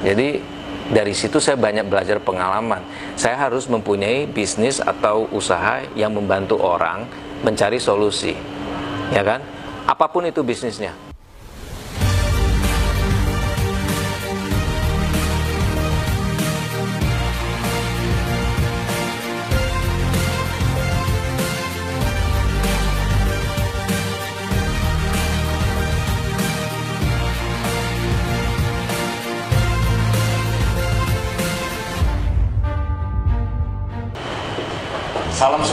[0.00, 0.40] Jadi
[0.90, 2.82] dari situ saya banyak belajar pengalaman.
[3.14, 7.06] Saya harus mempunyai bisnis atau usaha yang membantu orang
[7.46, 8.34] mencari solusi.
[9.14, 9.42] Ya kan?
[9.86, 11.09] Apa pun itu bisnisnya.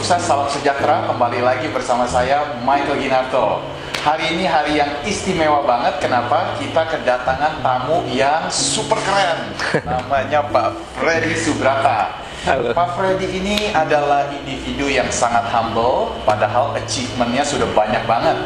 [0.08, 1.04] Sukses, salam sejahtera.
[1.04, 3.60] Kembali lagi bersama saya Michael Ginarto.
[4.08, 6.00] Hari ini hari yang istimewa banget.
[6.00, 6.56] Kenapa?
[6.56, 9.52] Kita kedatangan tamu yang super keren.
[9.84, 12.24] Namanya Pak Freddy Subrata.
[12.48, 12.72] Halo.
[12.72, 18.40] Pak Freddy ini adalah individu yang sangat humble, padahal achievementnya sudah banyak banget.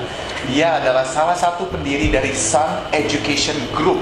[0.49, 4.01] Dia adalah salah satu pendiri dari Sun Education Group.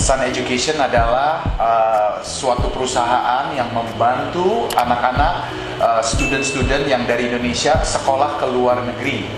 [0.00, 8.40] Sun Education adalah uh, suatu perusahaan yang membantu anak-anak uh, student-student yang dari Indonesia sekolah
[8.40, 9.28] ke luar negeri.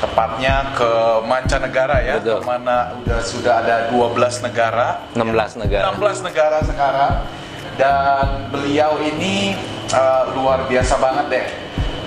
[0.00, 2.48] Tepatnya ke mancanegara ya, Betul.
[2.48, 5.04] mana udah sudah ada 12 negara.
[5.12, 5.92] 16 negara.
[5.92, 7.12] 16 negara sekarang
[7.76, 9.52] dan beliau ini
[9.92, 11.46] uh, luar biasa banget deh.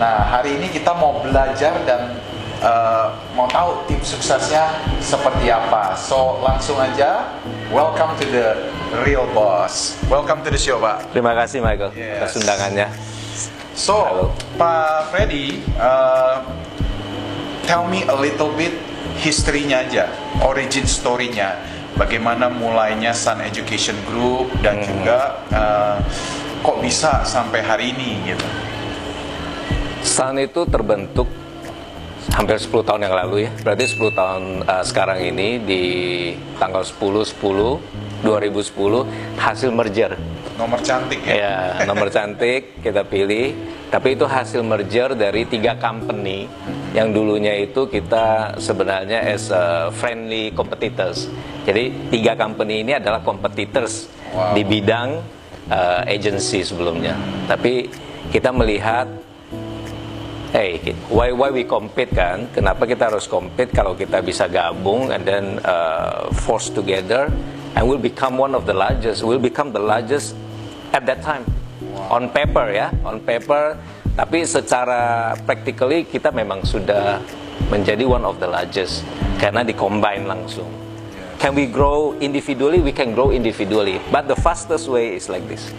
[0.01, 2.17] Nah hari ini kita mau belajar dan
[2.61, 5.95] uh, mau tahu tips suksesnya seperti apa.
[5.95, 7.35] So langsung aja,
[7.71, 8.47] welcome to the
[9.03, 9.95] real boss.
[10.07, 11.11] Welcome to the show, Pak.
[11.15, 12.19] Terima kasih Michael Yes.
[12.19, 12.87] atas undangannya.
[13.75, 14.25] So Halo.
[14.59, 16.43] Pak Freddy, uh,
[17.63, 18.75] tell me a little bit
[19.19, 20.05] history-nya aja,
[20.43, 21.55] origin story-nya.
[21.95, 24.87] Bagaimana mulainya Sun Education Group dan Hmm.
[24.87, 25.19] juga
[25.51, 25.95] uh,
[26.63, 28.47] kok bisa sampai hari ini gitu.
[29.99, 31.27] Sun itu terbentuk
[32.33, 33.51] hampir 10 tahun yang lalu ya.
[33.63, 35.83] Berarti 10 tahun uh, sekarang ini di
[36.61, 36.99] tanggal 10
[37.37, 40.19] 10 2010 hasil merger.
[40.59, 41.33] Nomor cantik ya.
[41.39, 41.55] Ya,
[41.87, 43.55] nomor cantik kita pilih.
[43.89, 46.45] Tapi itu hasil merger dari tiga company
[46.91, 51.31] yang dulunya itu kita sebenarnya as a friendly competitors.
[51.63, 54.53] Jadi tiga company ini adalah competitors Wow.
[54.53, 55.09] di bidang
[55.73, 57.17] uh, agency sebelumnya.
[57.49, 57.89] Tapi
[58.29, 59.09] kita melihat
[60.49, 62.49] hey, why why we compete kan?
[62.49, 67.29] Kenapa kita harus compete kalau kita bisa gabung and then uh, force together
[67.77, 70.33] and will become one of the largest, will become the largest
[70.89, 71.45] at that time
[72.09, 73.77] on paper ya, on paper.
[74.17, 77.21] Tapi secara practically kita memang sudah
[77.69, 79.05] menjadi one of the largest
[79.37, 80.67] karena di-combine langsung.
[81.39, 82.83] Can we grow individually?
[82.83, 85.71] We can grow individually, but the fastest way is like this.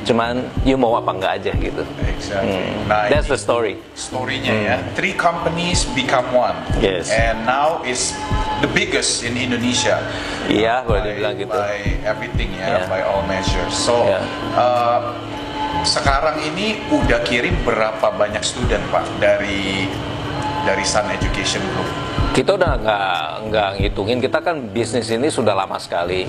[0.00, 1.84] Cuman you mau apa enggak aja gitu.
[2.08, 2.56] Exactly.
[2.56, 2.88] Hmm.
[2.88, 3.76] Nah, That's the story.
[3.92, 4.76] story-nya ya.
[4.96, 6.56] Three companies become one.
[6.80, 7.12] Yes.
[7.12, 8.16] And now is
[8.64, 10.00] the biggest in Indonesia.
[10.48, 11.52] Iya, boleh by, dibilang gitu.
[11.52, 12.88] by everything ya, Yeah.
[12.88, 13.76] by all measures.
[13.76, 14.24] So Yeah.
[14.56, 15.12] uh,
[15.84, 19.86] sekarang ini udah kirim berapa banyak student pak dari
[20.64, 21.88] dari Sun Education Group?
[22.30, 23.04] Kita udah nggak
[23.48, 24.18] nggak ngitungin.
[24.20, 26.28] Kita kan bisnis ini sudah lama sekali.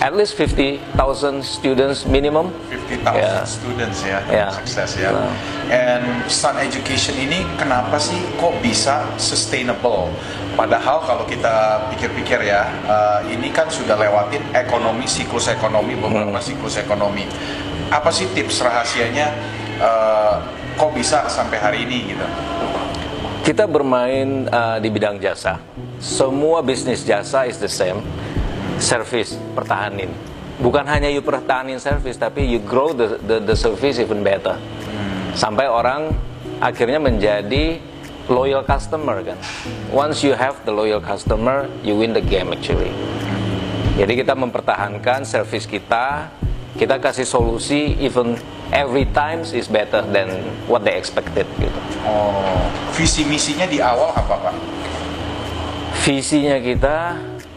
[0.00, 2.48] At least 50,000 students minimum.
[2.72, 3.44] 50,000 Yeah.
[3.44, 4.50] students ya, Yeah.
[4.54, 5.10] sukses ya.
[5.12, 5.28] Nah.
[5.68, 10.08] And Sun Education ini kenapa sih kok bisa sustainable?
[10.56, 16.44] Padahal kalau kita pikir-pikir ya, uh, ini kan sudah lewatin ekonomi, siklus ekonomi, beberapa Hmm.
[16.44, 17.28] siklus ekonomi.
[17.92, 19.28] Apa sih tips rahasianya
[19.82, 20.40] uh,
[20.76, 22.24] kok bisa sampai hari ini gitu?
[23.42, 25.58] Kita bermain uh, di bidang jasa.
[25.98, 27.98] Semua bisnis jasa is the same.
[28.82, 30.10] Service, pertahanin.
[30.58, 34.58] Bukan hanya you pertahanin service, tapi you grow the, the, the service even better.
[35.38, 36.10] Sampai orang
[36.58, 37.78] akhirnya menjadi
[38.26, 39.38] loyal customer kan.
[39.94, 42.90] Once you have the loyal customer, you win the game actually.
[43.94, 46.26] Jadi kita mempertahankan service kita,
[46.74, 48.34] kita kasih solusi even
[48.72, 50.32] every times is better than
[50.64, 51.80] what they expected gitu.
[52.08, 54.54] Oh, visi misinya di awal apa pak?
[56.02, 57.14] Visinya kita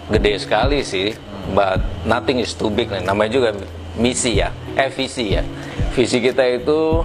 [0.09, 1.13] gede sekali sih,
[1.53, 2.89] but nothing is too big.
[2.89, 3.49] Namanya juga
[3.97, 5.43] misi ya, eh visi ya.
[5.95, 7.01] Visi kita itu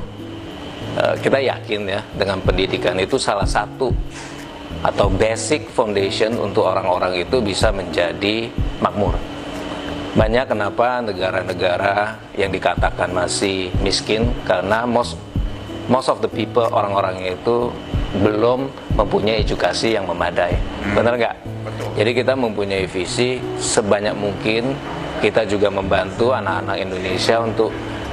[0.98, 3.92] eh, kita yakin ya dengan pendidikan itu salah satu
[4.80, 8.48] atau basic foundation untuk orang-orang itu bisa menjadi
[8.80, 9.12] makmur.
[10.10, 15.14] Banyak kenapa negara-negara yang dikatakan masih miskin karena most
[15.86, 17.70] most of the people orang-orangnya itu
[18.18, 18.66] belum
[18.98, 20.54] mempunyai edukasi yang memadai.
[20.54, 20.98] Hmm.
[20.98, 21.36] Benar nggak?
[21.94, 24.74] Jadi kita mempunyai visi sebanyak mungkin
[25.22, 27.70] kita juga membantu anak-anak Indonesia untuk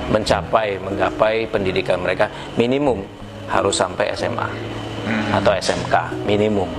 [0.08, 3.04] mencapai menggapai pendidikan mereka minimum
[3.48, 4.48] harus sampai SMA
[5.08, 5.40] hmm.
[5.42, 5.96] atau SMK
[6.28, 6.70] minimum.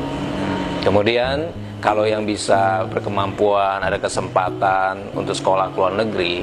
[0.84, 6.42] Kemudian kalau yang bisa berkemampuan ada kesempatan untuk sekolah ke luar negeri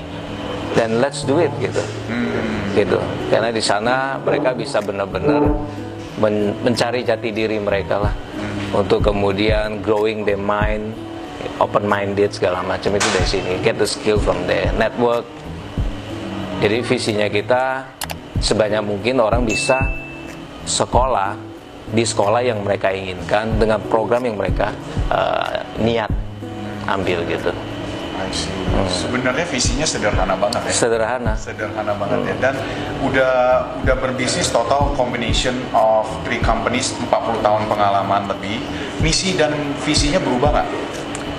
[0.75, 2.75] dan let's do it gitu hmm.
[2.75, 2.99] gitu
[3.31, 5.43] karena di sana mereka bisa benar-benar
[6.21, 8.15] men mencari jati diri mereka lah.
[8.35, 8.83] Hmm.
[8.83, 10.91] untuk kemudian growing their mind
[11.63, 13.53] open minded segala macam itu dari sini.
[13.63, 15.23] Get the skill from there network.
[16.59, 17.83] Jadi visinya kita
[18.39, 19.79] sebanyak mungkin orang bisa
[20.65, 21.35] sekolah
[21.91, 24.73] di sekolah yang mereka inginkan dengan program yang mereka
[25.13, 26.09] uh, niat
[26.89, 27.53] ambil gitu
[28.15, 28.87] Hmm.
[28.87, 30.73] Sebenarnya visinya sederhana banget ya.
[30.73, 31.33] Sederhana.
[31.35, 32.29] Sederhana banget hmm.
[32.31, 32.35] ya.
[32.39, 32.55] Dan
[33.03, 33.33] udah
[33.83, 38.59] udah berbisnis total combination of three companies 40 tahun pengalaman lebih.
[39.03, 39.53] Misi dan
[39.83, 40.67] visinya berubah nggak?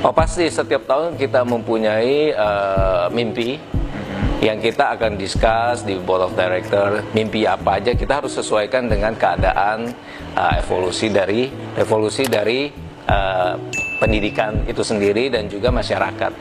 [0.05, 4.45] Oh pasti setiap tahun kita mempunyai uh, mimpi hmm.
[4.45, 9.17] yang kita akan discuss di board of director mimpi apa aja kita harus sesuaikan dengan
[9.17, 9.89] keadaan
[10.37, 11.49] uh, evolusi dari
[11.81, 12.69] evolusi dari
[13.09, 13.57] uh,
[13.97, 16.33] pendidikan itu sendiri dan juga masyarakat.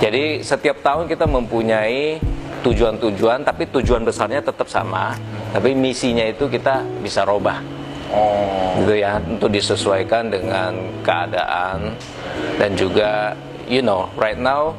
[0.00, 2.20] Jadi setiap tahun kita mempunyai
[2.64, 5.14] tujuan-tujuan, tapi tujuan besarnya tetap sama,
[5.54, 7.62] tapi misinya itu kita bisa robah.
[8.10, 8.80] Oh.
[8.82, 11.94] Gitu ya, untuk disesuaikan dengan keadaan
[12.58, 13.34] dan juga,
[13.66, 14.74] you know, right now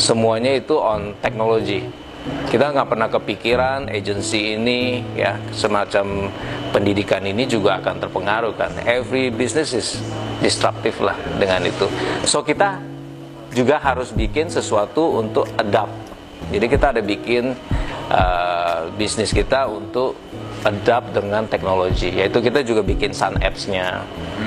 [0.00, 1.84] semuanya itu on teknologi
[2.48, 6.28] kita nggak pernah kepikiran agensi ini ya semacam
[6.72, 9.88] pendidikan ini juga akan terpengaruh kan every business is
[10.40, 11.86] disruptive lah dengan itu.
[12.24, 12.80] So kita
[13.52, 15.92] juga harus bikin sesuatu untuk adapt.
[16.50, 17.52] Jadi kita ada bikin
[18.10, 20.16] uh, bisnis kita untuk
[20.60, 24.04] adapt dengan teknologi yaitu kita juga bikin sun apps-nya.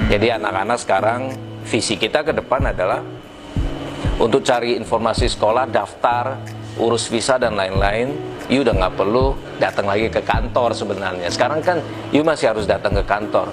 [0.10, 1.34] Jadi anak-anak sekarang
[1.66, 3.01] visi kita ke depan adalah
[4.22, 6.38] untuk cari informasi sekolah daftar
[6.78, 8.13] urus visa dan lain-lain,
[8.50, 11.30] you udah nggak perlu datang lagi ke kantor sebenarnya.
[11.30, 13.50] Sekarang kan you masih harus datang ke kantor.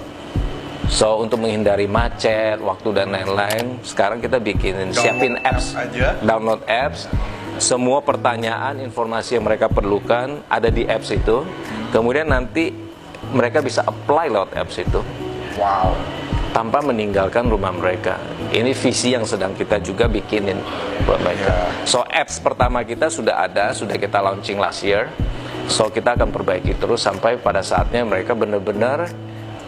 [0.91, 6.19] So untuk menghindari macet, waktu dan lain-lain, sekarang kita bikin siapin apps, aja.
[6.21, 7.07] download apps.
[7.63, 11.47] Semua pertanyaan, informasi yang mereka perlukan ada di apps itu.
[11.95, 12.75] Kemudian nanti
[13.31, 15.01] mereka bisa apply lewat apps itu.
[15.55, 15.95] Wow
[16.51, 18.19] tanpa meninggalkan rumah mereka.
[18.51, 20.59] Ini visi yang sedang kita juga bikinin
[21.07, 21.47] buat mereka.
[21.47, 21.87] Yeah.
[21.87, 25.07] So apps pertama kita sudah ada, sudah kita launching last year.
[25.71, 29.07] So kita akan perbaiki terus sampai pada saatnya mereka benar-benar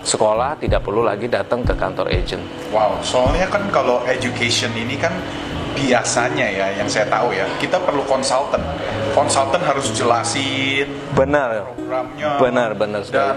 [0.02, 2.43] sekolah tidak perlu lagi datang ke kantor agent.
[2.75, 5.14] Wow, soalnya kan kalau education ini kan
[5.72, 8.60] biasanya ya yang saya tahu ya kita perlu konsultan
[9.16, 10.84] konsultan harus jelasin
[11.16, 13.16] benar programnya benar benar sekali.
[13.16, 13.37] dan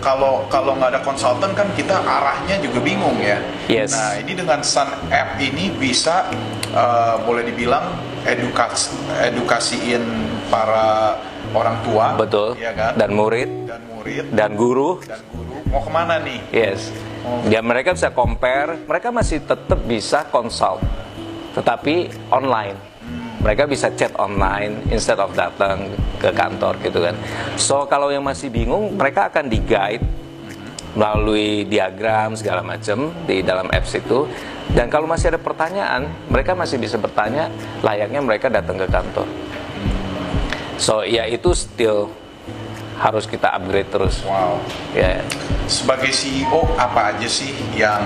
[0.00, 3.40] kalau kalau nggak ada konsultan kan kita arahnya juga bingung ya.
[3.72, 3.96] Yes.
[3.96, 6.28] Nah ini dengan Sun App ini bisa
[6.76, 7.88] uh, boleh dibilang
[8.28, 8.92] edukasi
[9.32, 10.04] edukasiin
[10.52, 11.16] para
[11.56, 12.20] orang tua.
[12.20, 12.60] Betul.
[12.60, 13.00] Ya kan.
[13.00, 13.48] Dan murid.
[13.64, 14.24] Dan murid.
[14.28, 14.90] Dan guru.
[15.00, 15.53] Dan guru.
[15.74, 16.38] Mau ke mana nih?
[16.54, 16.94] Yes.
[17.26, 17.42] Oh.
[17.50, 18.78] Ya mereka bisa compare.
[18.86, 20.78] Mereka masih tetap bisa consult,
[21.58, 22.94] tetapi online
[23.44, 27.12] mereka bisa chat online instead of datang ke kantor gitu kan
[27.60, 30.00] so kalau yang masih bingung mereka akan di guide
[30.96, 34.24] melalui diagram segala macam di dalam apps itu
[34.72, 37.52] dan kalau masih ada pertanyaan mereka masih bisa bertanya
[37.84, 39.28] layaknya mereka datang ke kantor
[40.80, 42.08] so ya itu still
[42.98, 44.58] harus kita upgrade terus wow
[44.94, 45.18] ya
[45.66, 48.02] sebagai CEO apa aja sih yang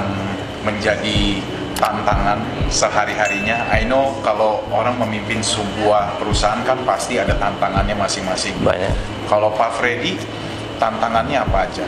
[0.66, 1.40] menjadi
[1.78, 3.70] tantangan sehari-harinya.
[3.70, 8.58] I know kalau orang memimpin sebuah perusahaan kan pasti ada tantangannya masing-masing.
[8.60, 8.92] Banyak.
[9.30, 10.18] Kalau Pak Freddy,
[10.82, 11.86] tantangannya apa aja?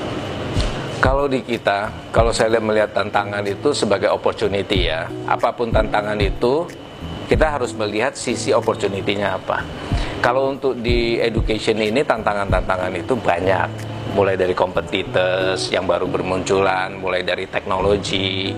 [1.03, 5.11] Kalau di kita, kalau saya melihat tantangan itu sebagai opportunity ya.
[5.27, 6.69] Apa pun tantangan itu,
[7.27, 9.65] kita harus melihat sisi opportunity-nya apa.
[10.21, 13.69] Kalau untuk di education ini tantangan-tantangan itu banyak
[14.13, 18.53] mulai dari competitors yang baru bermunculan, mulai dari teknologi,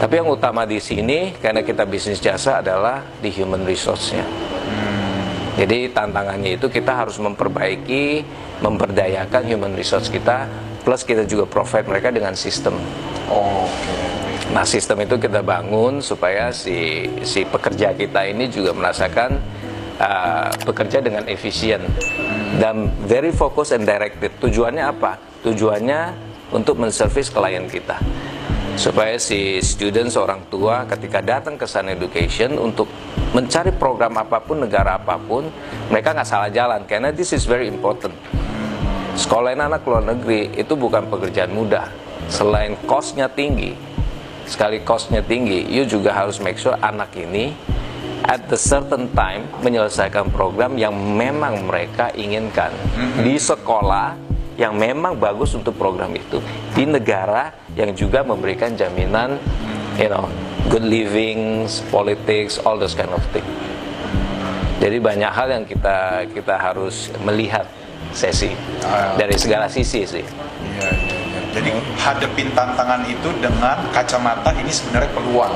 [0.00, 4.24] tapi yang utama di sini karena kita bisnis jasa adalah di human resource-nya.
[4.24, 5.60] Hmm.
[5.60, 8.24] Jadi tantangannya itu kita harus memperbaiki,
[8.64, 10.48] memperdayakan human resource kita,
[10.82, 12.80] plus kita juga provide mereka dengan sistem.
[13.28, 13.68] Oh,
[14.52, 19.40] Nah sistem itu kita bangun supaya si si pekerja kita ini juga merasakan
[19.98, 21.82] uh, bekerja dengan efisien
[22.60, 24.32] dan very focus and directed.
[24.40, 25.18] Tujuannya apa?
[25.42, 26.00] Tujuannya
[26.52, 27.98] untuk menservis klien kita
[28.76, 32.88] supaya si students orang tua ketika datang ke Sun Education untuk
[33.36, 35.48] mencari program apa pun negara apa pun
[35.92, 38.16] mereka nggak salah jalan karena this is very important
[39.12, 41.88] sekolahin anak luar negeri itu bukan pekerjaan mudah
[42.32, 43.76] selain costnya tinggi
[44.48, 47.52] sekali costnya tinggi you juga harus make sure anak ini
[48.24, 52.70] at the certain time menyelesaikan program yang memang mereka inginkan
[53.20, 54.14] di sekolah
[54.54, 56.38] yang memang bagus untuk program itu
[56.72, 59.40] di negara yang juga memberikan jaminan
[59.96, 60.28] you know
[60.68, 63.44] good living politics all those kind of thing
[64.78, 67.66] jadi banyak hal yang kita kita harus melihat
[68.12, 68.52] sesi
[68.82, 69.14] Ah.
[69.16, 70.26] dari segala sisi sih
[70.62, 71.40] Iya, iya, iya.
[71.52, 75.52] Jadi hadepin tantangan itu dengan kacamata ini sebenarnya peluang.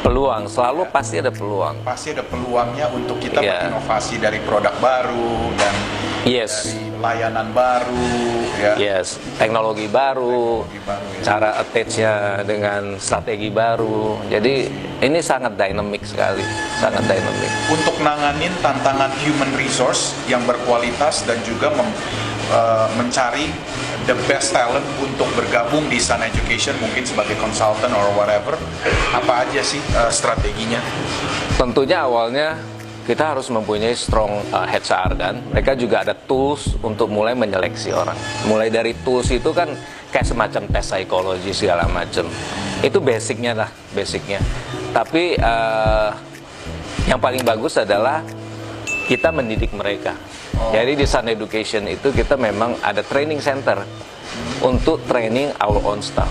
[0.00, 3.68] Peluang selalu pasti ada peluang Pasti ada peluangnya untuk kita Iya.
[3.68, 5.74] berinovasi dari produk baru dan
[6.24, 8.12] yes dari layanan baru,
[8.60, 8.74] ya.
[8.76, 11.22] yes teknologi baru Teknologi baru, ya.
[11.24, 12.12] cara attach-nya
[12.44, 14.68] dengan strategi baru jadi
[15.00, 16.44] ini sangat dynamic sekali
[16.76, 21.96] sangat dynamic Untuk nanganin tantangan human resource yang berkualitas dan juga mem-
[22.52, 23.48] eh, mencari
[24.08, 28.56] the best talent untuk bergabung di Sun Education mungkin sebagai consultant or whatever.
[29.12, 30.80] Apa aja sih eh, strateginya?
[31.56, 32.56] Tentunya awalnya
[33.10, 35.34] kita harus mempunyai strong uh, HR kan.
[35.50, 38.14] Mereka juga ada tools untuk mulai menyeleksi orang.
[38.46, 39.66] Mulai dari tools itu kan
[40.14, 42.30] kayak semacam tes psikologi segala macam.
[42.86, 44.38] Itu basicnya lah, basicnya.
[44.94, 46.14] Tapi uh,
[47.10, 48.22] yang paling bagus adalah
[49.10, 50.14] kita mendidik mereka.
[50.68, 53.80] Jadi di Sun Education itu kita memang ada training center
[54.60, 56.28] untuk training our own staff.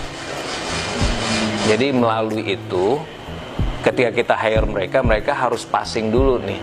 [1.66, 2.96] Jadi melalui itu
[3.84, 6.60] ketika kita hire mereka, mereka harus passing dulu nih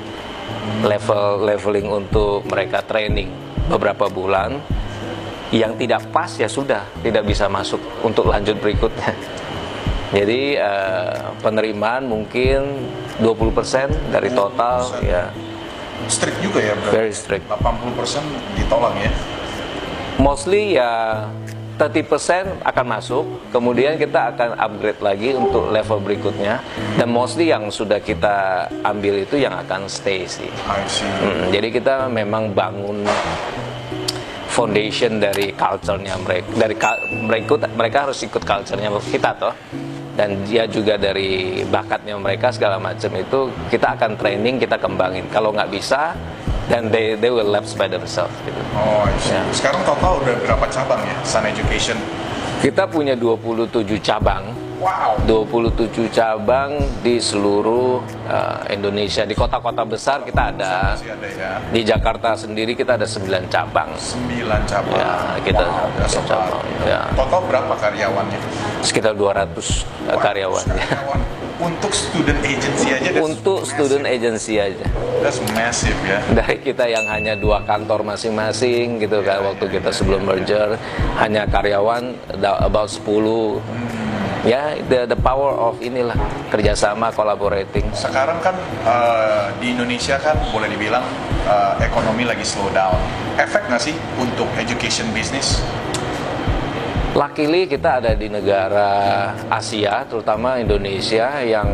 [0.84, 3.30] level leveling untuk mereka training
[3.70, 4.58] beberapa bulan.
[5.48, 9.16] Yang tidak pas ya sudah tidak bisa masuk untuk lanjut berikutnya.
[10.18, 12.84] Jadi eh, penerimaan mungkin
[13.24, 15.08] 20% dari total 20%.
[15.08, 15.32] ya
[16.08, 16.96] Strict juga ya berarti.
[16.96, 17.46] very strict.
[17.46, 18.24] 80%
[18.56, 19.12] ditolak ya.
[20.18, 21.24] Mostly ya
[21.78, 23.24] 30% akan masuk,
[23.54, 26.58] kemudian kita akan upgrade lagi untuk level berikutnya
[26.98, 30.50] dan mostly yang sudah kita ambil itu yang akan stay sih.
[30.66, 31.06] I see.
[31.06, 33.06] Mm, jadi kita memang bangun
[34.50, 39.54] foundation dari culture-nya mereka dari ka- mereka mereka harus ikut culture-nya kita toh
[40.18, 45.54] dan dia juga dari bakatnya mereka segala macam itu kita akan training kita kembangin kalau
[45.54, 46.18] nggak bisa
[46.68, 48.60] dan they they will lapse by themselves gitu.
[48.76, 49.08] Oh.
[49.30, 49.40] Ya.
[49.56, 51.96] Sekarang total udah berapa cabang ya Sun Education?
[52.58, 55.18] Kita punya 27 cabang, Wow.
[55.26, 57.98] 27 cabang di seluruh
[58.30, 59.26] uh, Indonesia.
[59.26, 60.94] Di kota-kota besar kita ada.
[60.94, 61.52] Ada ya.
[61.74, 63.90] Di Jakarta sendiri kita ada 9 cabang.
[63.98, 65.02] 9 cabang.
[65.02, 67.02] Ya, kita wow, cabang, ya.
[67.18, 68.40] Total berapa karyawannya?
[68.86, 70.66] Sekitar 200 uh, Wow, karyawan.
[70.70, 71.22] karyawan.
[71.58, 73.74] Untuk student agency aja Untuk massive.
[73.74, 74.86] student agency aja.
[75.26, 76.22] That's massive ya.
[76.30, 80.78] Dari kita yang hanya dua kantor masing-masing gitu kan waktu kita sebelum merger
[81.18, 82.14] hanya karyawan
[82.62, 83.58] about 10
[84.44, 86.16] ya the, the power of inilah
[86.52, 88.54] kerjasama collaborating Sekarang kan
[88.86, 91.02] eh, di Indonesia kan boleh dibilang
[91.46, 92.98] eh, ekonomi lagi slow down.
[93.38, 95.62] Efek nggak sih untuk education business?
[97.18, 98.90] Luckily kita ada di negara
[99.50, 101.66] Asia, terutama Indonesia yang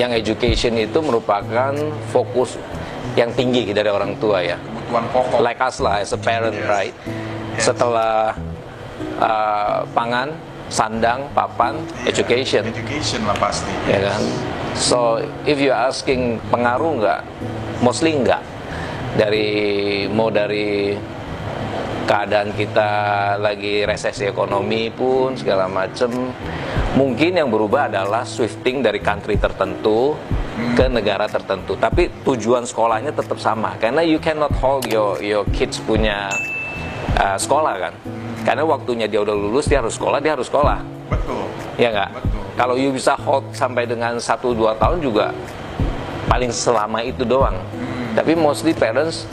[0.00, 1.76] yang education itu merupakan
[2.08, 2.56] fokus
[3.20, 4.56] yang tinggi dari orang tua ya.
[4.56, 5.38] Kebutuhan pokok.
[5.44, 6.68] Like us lah as a parent, Yes.
[6.72, 6.94] right?
[7.52, 7.68] Yes.
[7.68, 8.32] Setelah
[9.20, 10.32] uh, pangan,
[10.70, 13.70] sandang, papan, education, Education lah pasti.
[13.90, 14.22] ya kan?
[14.78, 17.20] So if you asking pengaruh nggak?
[17.82, 18.42] Mostly nggak.
[19.18, 19.50] Dari
[20.06, 20.94] mau dari
[22.06, 22.90] keadaan kita
[23.38, 26.10] lagi resesi ekonomi pun segala macem
[26.98, 30.18] mungkin yang berubah adalah swifting dari country tertentu
[30.74, 35.78] ke negara tertentu tapi tujuan sekolahnya tetap sama karena you cannot hold your your kids
[35.78, 36.34] punya
[37.14, 37.94] uh, sekolah kan
[38.42, 40.78] karena waktunya dia udah lulus dia harus sekolah dia harus sekolah.
[41.10, 41.44] Betul.
[41.76, 42.10] ya nggak?
[42.12, 42.42] Betul.
[42.56, 45.32] kalau you bisa hold sampai dengan 1-2 tahun juga
[46.30, 47.56] paling selama itu doang.
[48.14, 49.26] Tapi mostly parents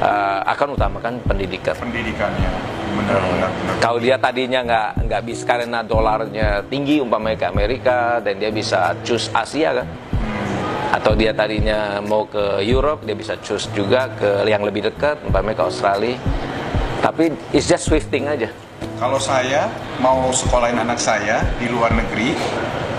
[0.00, 1.76] uh, akan utamakan pendidikan.
[1.76, 2.50] Pendidikannya
[2.92, 3.48] benar-benar.
[3.48, 3.74] benar.
[3.80, 8.92] kalau dia tadinya nggak nggak bisa karena dolarnya tinggi umpamanya ke Amerika dan dia bisa
[9.00, 9.88] choose Asia kan?
[10.92, 15.64] Atau dia tadinya mau ke Europe dia bisa choose juga ke yang lebih dekat umpamanya
[15.64, 16.20] ke Australia
[17.02, 18.48] tapi it's just swifting aja.
[19.02, 19.66] Kalau saya
[19.98, 22.38] mau sekolahin anak saya di luar negeri,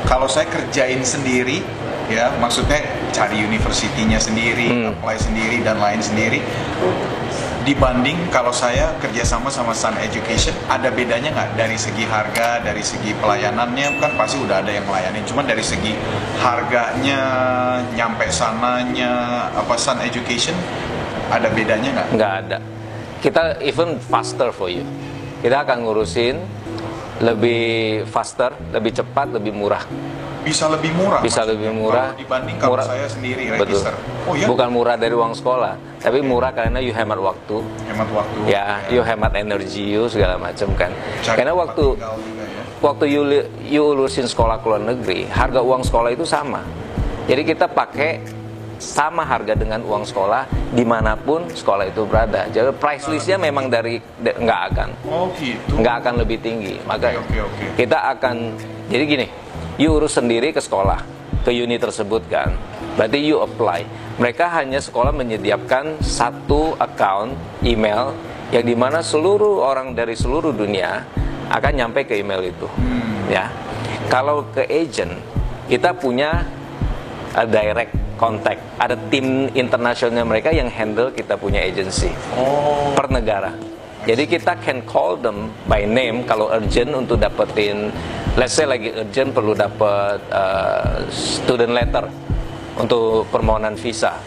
[0.04, 1.64] kalau saya kerjain sendiri,
[2.12, 2.84] ya maksudnya
[3.16, 4.92] cari universitinya sendiri, Hmm.
[5.00, 6.44] apply sendiri dan lain sendiri,
[7.64, 11.50] dibanding kalau saya kerjasama sama Sun Education ada bedanya nggak?
[11.56, 15.24] Dari segi harga dari segi pelayanannya kan pasti udah ada yang melayani.
[15.24, 15.96] Cuman dari segi
[16.44, 17.22] harganya
[17.96, 20.56] nyampe sananya apa Sun Education
[21.32, 22.08] ada bedanya nggak?
[22.20, 22.73] Nggak ada
[23.24, 24.84] kita even faster for you.
[25.40, 26.36] Kita akan ngurusin
[27.24, 29.88] lebih faster lebih cepat lebih murah.
[30.44, 31.56] Bisa lebih murah bisa maksudnya.
[31.56, 32.08] lebih murah.
[32.12, 32.84] kalau dibanding kalau murah.
[32.84, 33.80] saya sendiri betul.
[33.80, 33.96] Register
[34.28, 37.64] oh ya bukan murah dari uang sekolah tapi murah karena you hemat waktu.
[37.88, 38.40] Hemat waktu.
[38.52, 40.92] Ya you hemat energi you segala macam kan.
[41.24, 42.12] Cari karena waktu ya.
[42.84, 43.24] waktu you,
[43.64, 46.60] you urusin sekolah ke luar negeri harga uang sekolah itu sama.
[47.24, 48.43] Jadi kita pakai
[48.84, 50.44] sama harga dengan uang sekolah
[50.76, 52.52] di mana pun sekolah itu berada.
[52.52, 55.80] Jadi price listnya memang dari nggak akan oh gitu.
[55.80, 56.76] nggak akan lebih tinggi.
[56.84, 57.66] Maka Oke, oke, oke.
[57.80, 58.36] kita akan
[58.92, 59.28] jadi gini
[59.80, 61.00] you urus sendiri ke sekolah
[61.48, 62.52] ke uni tersebut kan.
[62.94, 63.88] Berarti you apply.
[64.22, 67.34] Mereka hanya sekolah menyediakan satu account
[67.66, 68.14] email
[68.54, 71.02] yang di mana seluruh orang dari seluruh dunia
[71.50, 72.68] akan nyampe ke email itu.
[72.70, 73.28] Hmm.
[73.34, 73.50] ya.
[74.08, 75.18] Kalau ke agent
[75.66, 76.46] kita punya
[77.34, 83.54] uh, direct contact ada tim internasional mereka yang handle kita punya agency oh per negara.
[84.04, 87.88] Jadi kita can call them by name kalau urgent untuk dapetin,
[88.36, 92.12] let's say lagi urgent perlu dapat uh, student letter
[92.76, 94.20] untuk permohonan visa.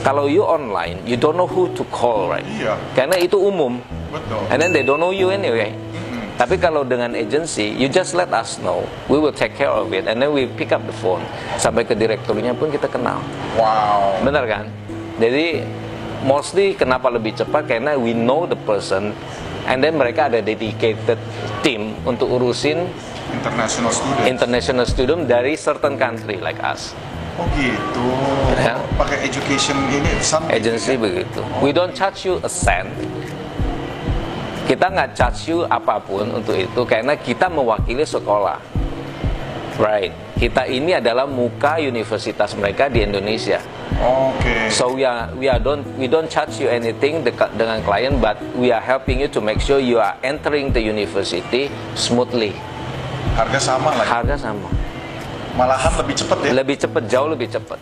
[0.00, 2.48] Kalau you online, you don't know who to call, right?
[2.48, 2.80] Iya.
[2.96, 3.76] Karena itu umum.
[4.08, 5.76] betul And then they don't know you anyway.
[6.40, 8.88] Tapi kalau dengan agency, you just let us know.
[9.12, 10.08] We will take care of it.
[10.08, 11.20] And then we pick up the phone.
[11.60, 13.20] Sampai ke direkturnya pun kita kenal.
[13.60, 14.64] wow Benar kan?
[15.20, 15.60] Jadi
[16.24, 19.12] mostly kenapa lebih cepat karena we know the person
[19.68, 21.20] and then mereka ada dedicated
[21.60, 22.88] team untuk urusin
[23.36, 26.96] international student international student dari certain country like us.
[27.36, 28.04] oh gitu
[28.60, 28.76] Ya.
[29.00, 31.40] pakai education ini something Agency begitu.
[31.64, 32.92] We don't charge you a cent.
[34.70, 38.62] Kita nggak charge you apa pun untuk itu karena kita mewakili sekolah.
[39.82, 40.14] Right.
[40.38, 43.58] Kita ini adalah muka universitas mereka di Indonesia.
[43.98, 48.14] oke So we are we are don't we don't charge you anything deka- dengan klien,
[48.22, 51.66] but we are helping you to make sure you are entering the university
[51.98, 52.54] smoothly.
[53.34, 54.68] harga sama lagi Harga sama,
[55.58, 57.80] malahan lebih cepet ya lebih cepat, jauh lebih cepat,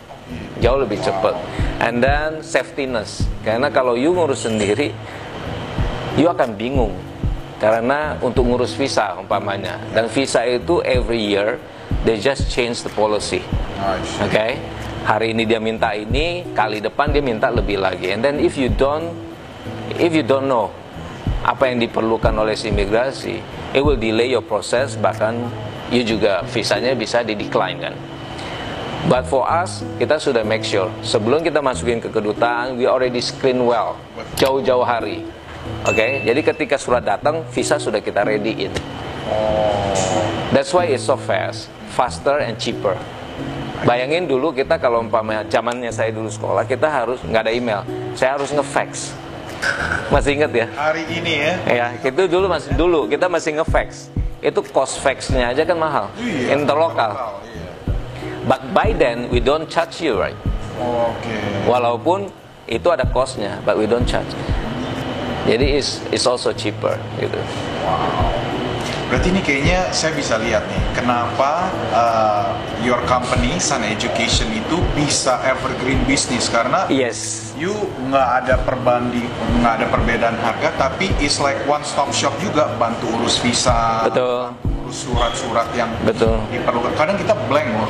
[0.57, 1.35] jauh lebih cepat.
[1.79, 4.91] And then safetyness, karena kalau you ngurus sendiri,
[6.15, 6.95] you akan bingung
[7.59, 11.59] karena untuk ngurus visa umpamanya, dan visa itu every year
[12.07, 13.43] they just change the policy.
[14.23, 14.55] Oke,
[15.03, 18.15] hari ini dia minta ini, kali depan dia minta lebih lagi.
[18.15, 19.11] And then if you don't,
[19.99, 20.71] if you don't know
[21.43, 23.43] apa yang diperlukan oleh si imigrasi,
[23.75, 24.95] it will delay your process.
[24.95, 25.35] Bahkan
[25.91, 27.95] you juga visanya bisa di decline kan.
[29.07, 33.63] But for us, kita sudah make sure sebelum kita masukin ke kedutaan, we already screen
[33.63, 33.95] well
[34.35, 35.23] jauh-jauh hari.
[35.87, 38.69] Oke, jadi ketika surat datang, visa sudah kita ready-in.
[39.31, 39.79] oh
[40.49, 42.97] That's why it's so fast, faster and cheaper.
[43.79, 48.35] Bayangin dulu kita kalau umpamanya zamannya saya dulu sekolah, kita harus nggak ada email, saya
[48.35, 49.15] harus ngefax.
[50.09, 50.67] Masih inget ya?
[50.71, 54.07] hari ini ya Ya, itu dulu masih dulu kita masih ngefax.
[54.39, 57.11] Itu cost faxnya aja kan mahal, Iya, interlokal.
[57.43, 57.67] iya.
[58.47, 60.35] But by then we don't charge you right.
[60.79, 61.35] oke
[61.67, 62.31] Walaupun
[62.65, 64.31] itu ada costnya, but we don't charge.
[65.47, 67.39] Jadi it's, it's also cheaper gitu.
[67.85, 68.31] Wow.
[69.09, 72.53] Berarti ini kayaknya saya bisa lihat nih, kenapa uh,
[72.85, 77.73] your company Sun Education itu bisa evergreen business karena Yes, you
[78.05, 79.25] nggak ada perbanding,
[79.65, 84.53] nggak ada perbedaan harga, tapi it's like one stop shop juga bantu urus visa, betul,
[84.89, 86.37] surat-surat yang betul.
[86.47, 86.91] diperlukan.
[86.93, 87.89] Kadang kita blank loh.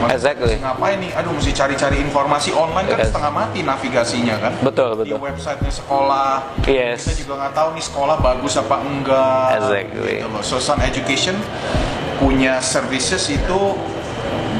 [0.00, 0.56] Mas- Exactly.
[0.56, 1.12] Ngapain nih?
[1.12, 3.08] Aduh, mesti cari-cari informasi online kan Yes.
[3.08, 4.52] setengah mati navigasinya kan.
[4.60, 5.18] Betul, Di betul.
[5.20, 6.32] websitenya sekolah.
[6.64, 7.04] Yes.
[7.04, 9.46] Kita juga nggak tahu nih sekolah bagus apa enggak.
[9.58, 10.14] Exactly.
[10.16, 10.40] Gitu loh.
[10.40, 11.36] So Sun Education
[12.16, 13.58] punya services itu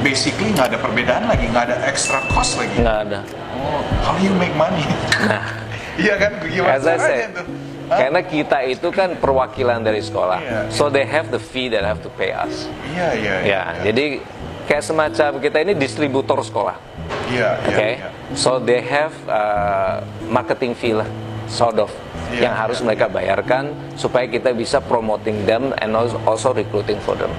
[0.00, 2.76] basically nggak ada perbedaan lagi, nggak ada extra cost lagi.
[2.76, 3.20] Nggak ada.
[3.54, 4.84] Oh, how do you make money?
[5.22, 5.40] Nah,
[6.00, 6.32] Iya kan?
[6.42, 7.44] Gimana As I said, tuh?
[7.90, 10.60] Karena kita itu kan perwakilan dari sekolah, Iya.
[10.70, 12.70] so they have the fee that have to pay us.
[12.86, 13.34] Iya, iya.
[13.42, 14.22] Ya, jadi
[14.64, 16.78] kayak semacam kita ini distributor sekolah,
[17.26, 17.74] Iya, oke?
[17.74, 18.06] iya.
[18.06, 18.08] iya.
[18.38, 21.10] So they have uh, marketing fee lah,
[21.50, 21.90] sort of,
[22.30, 27.02] Iya, yang harus iya, mereka bayarkan supaya kita bisa promoting them and also- also recruiting
[27.02, 27.34] for them.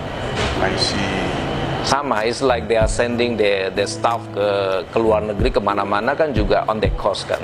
[0.59, 0.99] I see.
[1.81, 4.47] Sama, it's like they are sending their, their staff ke,
[4.85, 7.41] ke luar negeri ke mana-mana kan juga on the cost kan.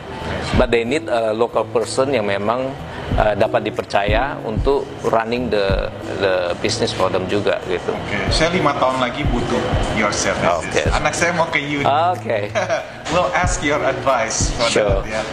[0.61, 2.69] But they need a local person yang memang
[3.15, 5.87] uh, dapat dipercaya untuk running the
[6.19, 7.95] the business for them juga gitu.
[7.95, 9.61] Oke, saya lima tahun lagi butuh
[9.95, 10.67] your services.
[10.67, 10.81] Oke.
[10.91, 11.85] Anak saya mau ke uni.
[11.87, 12.51] Oke,
[13.15, 15.01] we'll ask your advice for Sure.
[15.01, 15.23] that ya.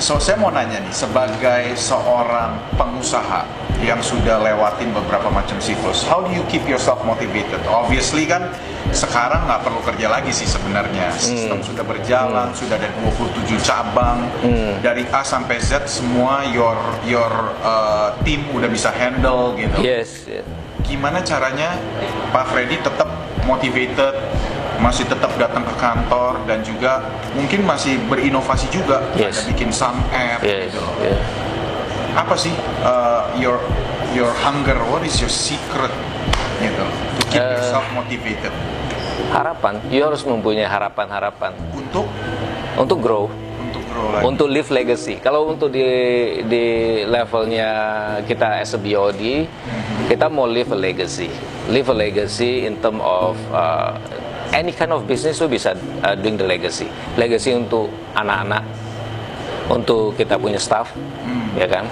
[0.00, 3.44] So saya mau nanya nih, sebagai seorang pengusaha
[3.84, 7.60] yang sudah lewatin beberapa macam siklus, how do you keep yourself motivated?
[7.68, 8.48] Obviously kan
[8.96, 11.12] sekarang nggak perlu kerja lagi sih sebenarnya.
[11.20, 14.24] Sistem sudah berjalan, sudah ada 27 cabang
[14.80, 19.84] dari A sampai Z semua your your uh, tim udah bisa handle gitu.
[19.84, 20.24] Yes.
[20.80, 21.76] Gimana caranya
[22.32, 23.08] Pak Freddy tetap
[23.44, 24.16] motivated,
[24.80, 29.36] masih tetap datang ke kantor dan juga mungkin masih berinovasi juga, Yes.
[29.36, 30.72] ada bikin some app Yes.
[30.72, 31.20] gitu yes.
[32.10, 32.50] Apa sih
[32.82, 33.60] uh, your
[34.10, 34.74] your hunger?
[34.88, 35.92] What is your secret
[36.58, 38.50] gitu to keep Uh, yourself motivated
[39.30, 39.78] Harapan.
[39.86, 42.08] You harus mempunyai harapan-harapan untuk
[42.74, 43.24] untuk grow.
[43.62, 44.24] untuk grow lagi?
[44.26, 45.22] untuk live legacy.
[45.22, 45.84] Kalau untuk di
[46.42, 46.64] di
[47.06, 47.70] levelnya
[48.26, 49.46] kita as a BOD,
[50.08, 51.30] kita mau live a legacy.
[51.70, 53.94] Live a legacy in term of uh,
[54.50, 56.86] any kind of business itu bisa uh, doing the legacy.
[57.14, 58.62] Legacy untuk anak-anak,
[59.70, 60.90] untuk kita punya staff,
[61.54, 61.86] ya kan.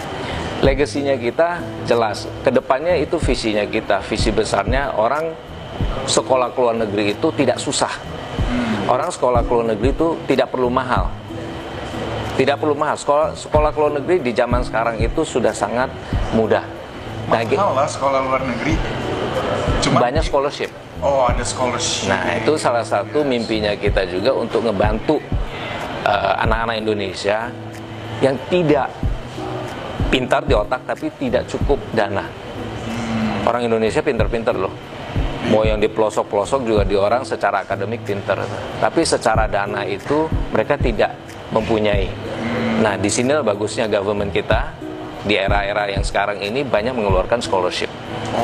[0.58, 2.26] Legasinya kita jelas.
[2.42, 5.30] Ke depannya itu visinya kita, visi besarnya orang
[6.10, 7.94] sekolah ke luar negeri itu tidak susah.
[8.90, 11.12] Orang sekolah ke luar negeri itu tidak perlu mahal
[12.38, 12.94] tidak perlu mahal.
[12.94, 15.90] Sekolah sekolah ke luar negeri di zaman sekarang itu sudah sangat
[16.30, 16.62] mudah.
[17.28, 18.78] Nah, Mahal lah sekolah luar negeri.
[19.82, 20.70] Cuma banyak scholarship.
[20.98, 22.10] Oh ada scholarship.
[22.10, 25.22] Nah, itu salah satu mimpinya kita juga untuk ngebantu
[26.02, 27.46] eh, anak-anak Indonesia
[28.18, 28.90] yang tidak
[30.10, 32.26] pintar di otak tapi tidak cukup dana.
[33.46, 34.74] Orang Indonesia pintar-pintar loh.
[35.48, 38.42] Mau yang di pelosok-pelosok juga di orang secara akademik pintar.
[38.82, 41.14] Tapi secara dana itu mereka tidak
[41.54, 42.10] mempunyai.
[42.82, 44.74] Nah, di sini bagusnya government kita
[45.24, 47.88] di era-era yang sekarang ini banyak mengeluarkan scholarship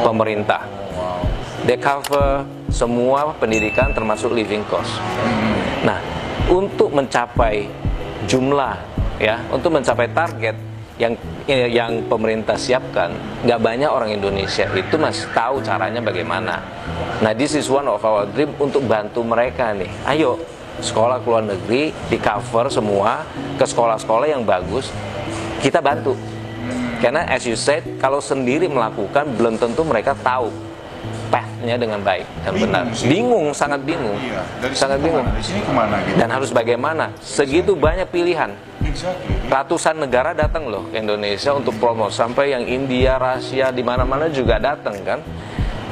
[0.07, 0.65] pemerintah.
[0.95, 1.34] Wow.
[1.65, 5.01] They cover semua pendidikan termasuk living cost.
[5.81, 5.97] Nah,
[6.53, 7.65] untuk mencapai
[8.29, 8.77] jumlah
[9.17, 10.53] ya, untuk mencapai target
[11.01, 11.17] yang
[11.49, 13.17] eh, yang pemerintah siapkan,
[13.49, 16.61] nggak banyak orang Indonesia itu masih tahu caranya bagaimana.
[17.25, 19.89] Nah, this is one of our dream untuk bantu mereka nih.
[20.05, 20.37] Ayo,
[20.85, 23.25] sekolah ke luar negeri di cover semua
[23.57, 24.93] ke sekolah-sekolah yang bagus,
[25.65, 26.13] kita bantu.
[27.01, 30.74] Karena as you said, kalau sendiri melakukan belum tentu mereka tahu
[31.35, 32.85] path-nya dengan baik dan Bingung benar.
[32.95, 33.07] sih.
[33.11, 34.15] Bingung, sangat bingung.
[34.23, 34.39] Iya.
[34.63, 35.25] Dari sangat sini bingung.
[35.27, 35.35] ke mana?
[35.35, 36.15] Dari sini ke mana gitu?
[36.15, 37.05] Dan harus bagaimana?
[37.19, 38.51] Segitu banyak pilihan.
[38.87, 39.35] Exactly.
[39.51, 44.63] Ratusan negara datang loh ke Indonesia untuk promo sampai yang India, Rusia di mana-mana juga
[44.63, 45.19] datang kan.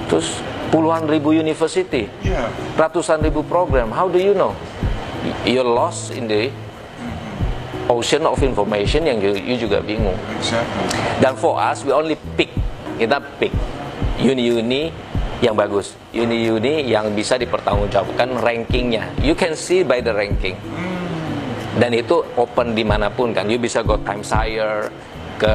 [0.06, 0.38] Terus
[0.70, 2.46] puluhan ribu university, Iya.
[2.78, 3.90] ratusan ribu program.
[3.90, 4.54] How do you know?
[5.26, 6.54] Y- You're lost in the
[7.88, 10.14] ocean of information yang you, you juga bingung.
[10.38, 10.86] Exactly.
[11.18, 12.54] Dan for us, we only pick.
[12.94, 13.50] Kita pick
[14.20, 14.94] uni-uni
[15.42, 15.98] yang bagus.
[16.14, 19.10] Uni-uni yang bisa dipertanggungjawabkan rankingnya.
[19.18, 20.54] You can see by the ranking.
[21.74, 23.50] Dan itu open di mana pun kan.
[23.50, 24.86] You bisa go Times Higher,
[25.40, 25.54] ke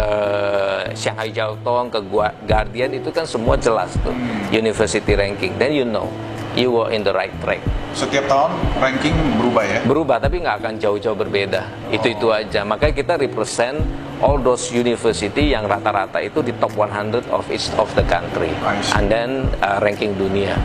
[0.92, 4.12] Shanghai Jiao Tong, ke Gua- Guardian, itu kan semua jelas tuh.
[4.52, 5.56] University ranking.
[5.56, 6.12] Then you know,
[6.60, 7.64] you were in the right track.
[7.96, 8.52] Setiap tahun
[8.84, 9.80] ranking berubah ya.
[9.88, 11.64] Berubah, tapi nggak akan jauh-jauh berbeda.
[11.94, 12.68] Itu-itu aja.
[12.68, 13.80] Makanya kita represent
[14.22, 18.50] all those university yang rata-rata itu di top 100 of each of the country.
[18.98, 20.58] And then uh, ranking dunia.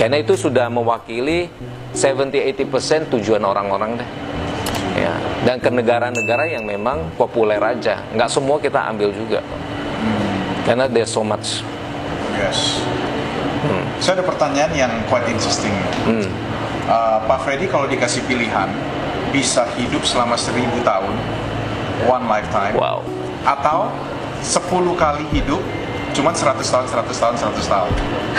[0.00, 1.48] Karena itu sudah mewakili
[1.92, 4.10] 70-80% tujuan orang-orang deh.
[4.94, 5.10] Ya,
[5.42, 7.98] dan ke negara-negara yang memang populer aja.
[8.14, 9.42] Nggak semua kita ambil juga.
[10.64, 11.66] Karena there's so much.
[12.38, 12.80] Yes.
[14.00, 15.72] Saya ada pertanyaan yang quite interesting.
[16.04, 16.28] Hmm.
[16.84, 18.68] Uh, Pak Freddy kalau dikasih pilihan
[19.32, 21.16] bisa hidup selama seribu tahun,
[22.08, 23.02] one lifetime, Wow.
[23.46, 23.88] atau
[24.42, 25.62] 10 kali hidup
[26.14, 27.92] cuma 100 tahun, 100 tahun, 100 tahun.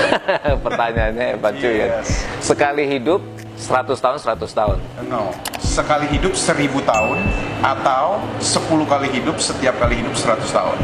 [0.66, 2.00] Pertanyaannya hebat cuy ya.
[2.00, 2.24] Yes.
[2.40, 3.20] Sekali hidup
[3.60, 4.78] 100 tahun 100 tahun.
[5.12, 7.18] No, sekali hidup 1000 tahun
[7.60, 10.78] atau 10 kali hidup setiap kali hidup 100 tahun.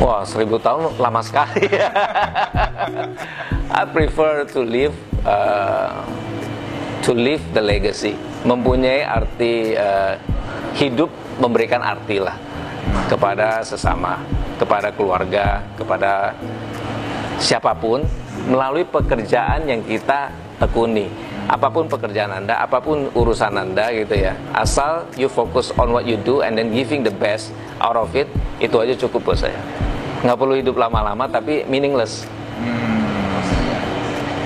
[0.00, 1.68] Wah, seribu tahun lama sekali.
[3.70, 4.96] I prefer to live
[5.28, 5.92] uh,
[7.04, 10.16] to live the legacy, mempunyai arti uh,
[10.76, 12.36] hidup memberikan arti lah
[13.10, 14.22] kepada sesama,
[14.58, 16.34] kepada keluarga, kepada
[17.40, 18.04] siapa pun
[18.46, 20.30] melalui pekerjaan yang kita
[20.60, 21.08] tekuni.
[21.50, 24.38] Apa pun pekerjaan Anda, apa pun urusan Anda gitu ya.
[24.54, 27.50] Asal you focus on what you do and then giving the best
[27.82, 28.30] out of it,
[28.62, 29.58] itu aja cukup buat saya.
[30.22, 32.22] Nggak perlu hidup lama-lama tapi meaningless.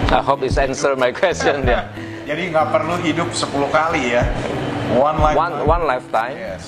[0.08, 1.92] I hope this answer my question ya.
[2.30, 4.24] Jadi nggak perlu hidup 10 kali ya.
[4.92, 5.36] One lifetime.
[5.36, 6.64] One one lifetime, Yes.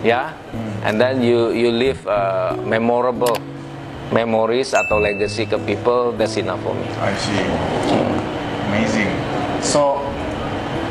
[0.00, 0.36] ya,
[0.82, 3.34] and then you you live uh, memorable
[4.10, 6.12] memories atau legacy ke people.
[6.12, 6.84] That's enough for me.
[7.00, 7.40] I see.
[8.68, 9.10] Amazing.
[9.58, 10.04] So,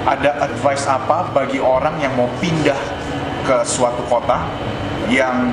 [0.04, 2.80] ada advice apa bagi orang yang mau pindah
[3.44, 4.44] ke suatu kota
[5.08, 5.52] yang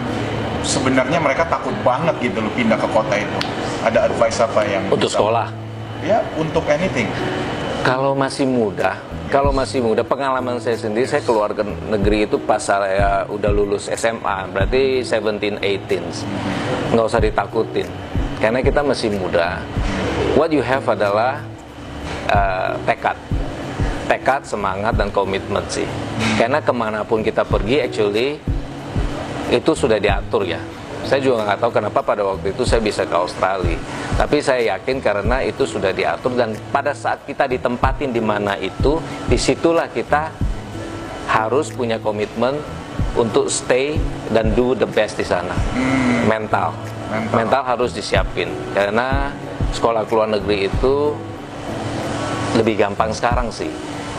[0.62, 3.38] sebenarnya mereka takut banget gitu loh pindah ke kota itu.
[3.84, 5.48] Ada advice apa yang Untuk bisa- sekolah.
[6.00, 7.12] Ya, untuk anything.
[7.84, 8.96] Kalau masih muda,
[9.30, 13.86] kalau masih muda, pengalaman saya sendiri, saya keluar ke negeri itu pas saya udah lulus
[13.94, 16.90] SMA, berarti 17, 18.
[16.90, 17.86] Nggak usah ditakutin,
[18.42, 19.62] karena kita masih muda.
[20.34, 21.46] What you have adalah
[22.26, 23.14] eh, tekad.
[24.10, 25.86] Tekad, semangat, dan komitmen sih.
[26.34, 28.42] Karena ke mana pun kita pergi, actually,
[29.54, 30.58] itu sudah diatur ya.
[31.04, 33.78] Saya juga nggak tahu kenapa pada waktu itu saya bisa ke Australia.
[34.16, 39.00] Tapi saya yakin karena itu sudah diatur dan pada saat kita ditempatin di mana itu,
[39.26, 40.30] di situlah kita
[41.30, 42.58] harus punya komitmen
[43.16, 43.98] untuk stay
[44.30, 45.54] dan do the best di sana.
[46.26, 46.74] Mental.
[47.10, 47.34] Mental.
[47.34, 49.34] Mental harus disiapin karena
[49.74, 51.14] sekolah ke luar negeri itu
[52.58, 53.70] lebih gampang sekarang sih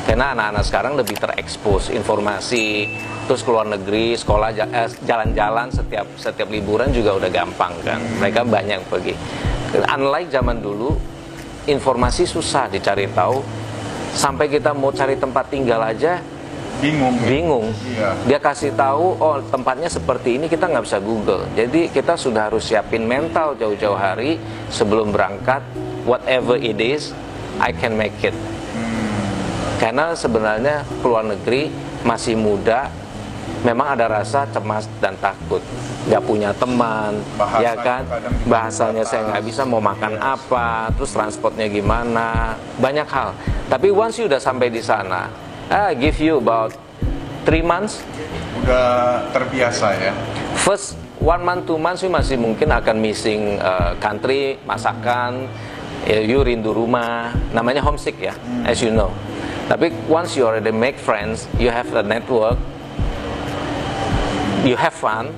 [0.06, 2.90] karena anak-anak sekarang lebih terekspos informasi
[3.30, 8.82] terus keluar negeri sekolah eh, jalan-jalan setiap setiap liburan juga udah gampang kan mereka banyak
[8.90, 9.14] pergi
[9.88, 10.98] unlike zaman dulu
[11.70, 13.40] informasi susah dicari tahu
[14.12, 16.20] sampai kita mau cari tempat tinggal aja
[16.82, 17.14] Bingung.
[17.22, 17.28] ya?
[17.30, 18.10] bingung Iya.
[18.26, 22.66] dia kasih tahu oh tempatnya seperti ini kita nggak bisa Google jadi kita sudah harus
[22.66, 24.42] siapin mental jauh-jauh hari
[24.74, 25.62] sebelum berangkat
[26.10, 27.14] whatever it is
[27.62, 28.34] I can make it
[29.82, 31.74] karena sebenarnya keluar negeri
[32.06, 32.94] masih muda
[33.66, 35.58] memang ada rasa cemas dan takut.
[36.06, 38.02] Nggak punya teman Bahasa ya kan
[38.46, 42.54] bahasanya saya nggak bisa mau makan apa terus transportnya gimana?
[42.78, 43.34] Banyak hal.
[43.74, 45.34] Tapi once you udah sampai di sana
[45.74, 46.78] ah give you about
[47.42, 48.06] three months.
[48.62, 50.14] Udah terbiasa ya.
[50.62, 55.50] first one month two months you masih mungkin akan missing uh, country masakan.
[56.02, 57.34] Ya, you rindu rumah.
[57.54, 58.34] Namanya homesick ya
[58.66, 59.10] as you know
[59.72, 62.60] tapi once you already make friends you have a network
[64.68, 65.32] you have fun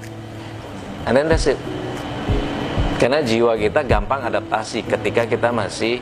[1.05, 1.59] and then that's it.
[2.97, 6.01] Karena jiwa kita gampang adaptasi ketika kita masih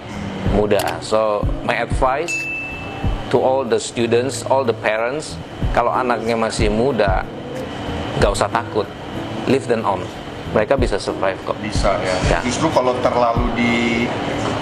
[0.55, 1.01] muda.
[1.03, 2.31] So my advice
[3.33, 5.35] to all the students all the parents
[5.75, 7.27] kalau anaknya masih muda
[8.23, 8.87] gak usah takut.
[9.51, 10.07] Leave them on
[10.51, 12.15] mereka bisa survive kok Bisa ya.
[12.27, 12.39] Ya.
[12.43, 13.73] Justru kalau terlalu di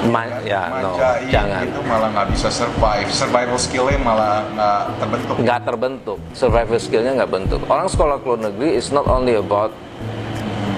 [0.07, 3.07] Ma- ya no manjain jangan gitu malah nggak bisa survive.
[3.11, 5.35] Survival skillnya malah nggak terbentuk.
[5.43, 9.75] nggak terbentuk survival skillnya nggak bentuk orang sekolah ke luar negeri is not only about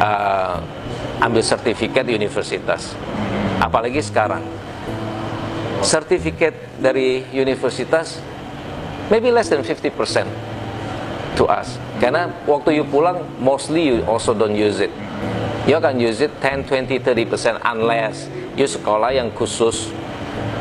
[0.01, 0.57] uh,
[1.21, 2.97] ambil sertifikat universitas
[3.61, 4.41] apalagi sekarang
[5.85, 8.17] sertifikat dari universitas
[9.13, 10.50] maybe less than 50%
[11.35, 14.91] to us karena waktu you pulang mostly you also don't use it
[15.69, 19.93] you akan use it 10, 20, 30% unless you sekolah yang khusus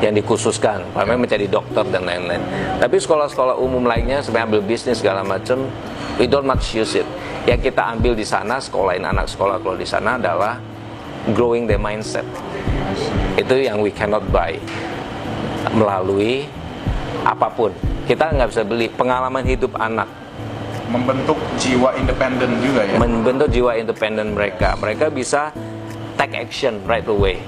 [0.01, 2.41] yang dikhususkan, umpamanya menjadi dokter dan lain-lain.
[2.81, 5.69] Tapi sekolah-sekolah umum lainnya, sebenarnya ambil bisnis segala macam,
[6.17, 7.05] we don't much use it.
[7.45, 10.57] Yang kita ambil di sana, sekolahin anak sekolah kalau di sana adalah
[11.37, 12.25] growing their mindset.
[13.37, 14.57] Itu yang we cannot buy
[15.77, 16.49] melalui
[17.21, 17.73] apa pun.
[18.09, 20.09] Kita nggak bisa beli pengalaman hidup anak,
[20.91, 22.99] Membentuk jiwa independen juga ya.
[22.99, 24.75] membentuk jiwa independen mereka.
[24.75, 25.55] Mereka bisa
[26.19, 27.39] take action right away.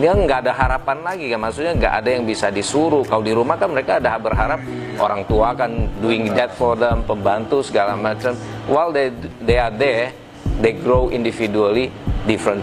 [0.00, 3.04] Dia nggak ada harapan lagi kan, maksudnya nggak ada yang bisa disuruh.
[3.04, 4.60] Kalau di rumah kan mereka ada berharap
[4.96, 5.70] orang tua kan
[6.00, 8.36] doing that for them, pembantu segala macam.
[8.68, 10.12] While they they are there,
[10.60, 11.88] they grow individually
[12.24, 12.60] different.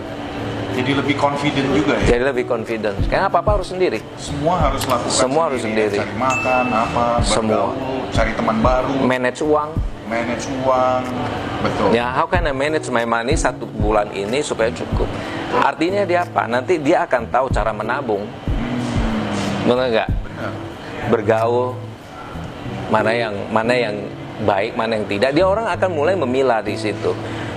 [0.76, 2.18] Jadi lebih confident juga ya.
[2.18, 2.98] Jadi lebih confident.
[3.08, 4.04] Karena apa apa harus sendiri.
[4.20, 5.98] Semua harus lakukan Semua harus sendiri.
[5.98, 6.04] ya.
[6.04, 6.12] sendiri.
[6.12, 7.72] Cari makan, apa, Semua.
[7.72, 7.74] bergaul,
[8.12, 9.70] cari teman baru, Manage uang.
[10.06, 11.04] Manage uang,
[11.65, 11.89] betul.
[11.94, 15.10] Ya, how can I manage my money satu bulan ini supaya cukup?
[15.56, 16.46] Artinya dia apa?
[16.46, 18.26] Nanti dia akan tahu cara menabung.
[19.65, 20.10] Benar nggak?
[21.10, 21.74] Bergaul
[22.89, 23.96] mana yang mana yang
[24.46, 25.32] baik, mana yang tidak.
[25.34, 27.13] Dia orang akan mulai memilah di situ.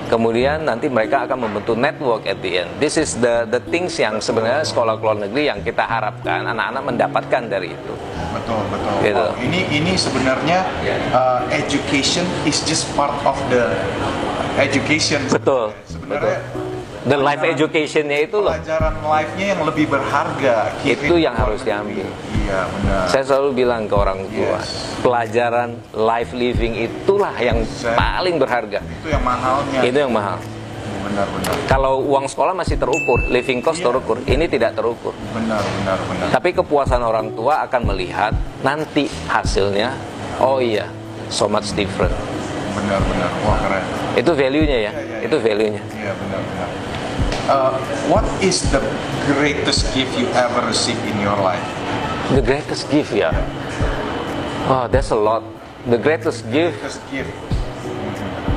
[0.08, 2.70] Kemudian nanti mereka akan membentuk network at the end.
[2.80, 7.42] This is the the things yang sebenarnya sekolah luar negeri yang kita harapkan anak-anak mendapatkan
[7.44, 7.94] dari itu.
[8.32, 8.94] Betul, betul.
[9.04, 9.24] Gitu.
[9.28, 10.64] Oh, ini ini sebenarnya
[11.12, 13.68] uh, education is just part of the
[14.56, 15.20] education.
[15.28, 16.40] Betul, Sebenarnya
[17.08, 18.52] The life educationnya itu loh.
[18.52, 20.76] pelajaran life-nya yang lebih berharga.
[20.84, 22.04] Itu yang harus diambil.
[22.48, 23.04] Iya, benar.
[23.06, 24.96] Saya selalu bilang ke orang tua, Yes.
[25.04, 28.80] pelajaran life living itulah yang Saya- paling berharga.
[28.80, 29.80] Itu yang mahalnya.
[29.84, 30.38] Itu yang mahal.
[30.98, 31.52] Benar, benar.
[31.68, 33.92] Kalau uang sekolah masih terukur, living cost Iya.
[33.92, 35.12] terukur, ini tidak terukur.
[35.30, 36.26] Benar, benar, benar.
[36.32, 39.92] Tapi kepuasan orang tua akan melihat nanti hasilnya,
[40.40, 40.88] oh iya,
[41.28, 42.12] so much different.
[42.72, 43.30] Benar, benar.
[43.44, 43.84] Wah, keren.
[44.16, 45.82] Itu value-nya ya, Iya, iya, itu value-nya.
[45.92, 46.68] Iya, benar, benar.
[47.48, 47.72] Uh,
[48.12, 48.80] what is the
[49.24, 51.64] greatest gift you ever received in your life?
[52.28, 53.32] The greatest gift ya.
[54.68, 55.40] Oh, that's a lot.
[55.88, 57.32] The greatest gift Greatest gift.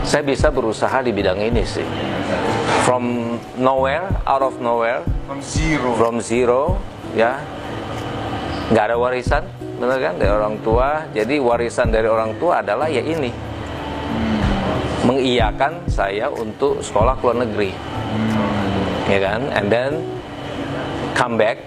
[0.04, 1.86] saya bisa berusaha di bidang ini sih.
[2.84, 5.94] From nowhere, out of nowhere, From zero.
[5.96, 6.62] from zero,
[7.16, 7.38] ya,
[8.74, 9.46] nggak ada warisan,
[9.80, 11.06] bener kan dari orang tua.
[11.14, 13.30] Jadi warisan dari orang tua adalah ya ini,
[15.06, 17.72] mengiyakan saya untuk sekolah ke luar negeri,
[19.08, 20.02] ya kan, and then
[21.14, 21.62] come back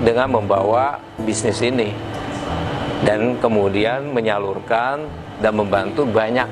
[0.00, 1.92] dengan membawa bisnis ini
[3.04, 5.04] dan kemudian menyalurkan
[5.40, 6.48] dan membantu banyak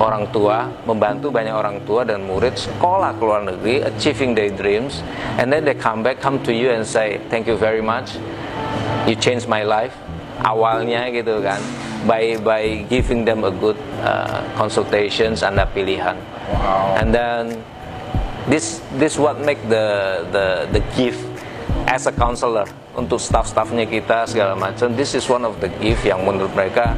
[0.00, 5.04] orang tua, membantu banyak orang tua dan murid sekolah ke luar negeri, achieving their dreams,
[5.36, 8.16] and then they come back, come to you and say, thank you very much,
[9.04, 9.92] you changed my life.
[10.40, 11.60] Awalnya gitu kan,
[12.08, 16.16] by by giving them a good uh, consultations anda pilihan,
[16.50, 16.96] Wow.
[16.98, 17.60] and then
[18.48, 21.29] this this what make the the the gift
[21.86, 24.92] as a counselor untuk staff-staffnya kita segala macam.
[24.92, 26.92] This is one of the gift yang menurut mereka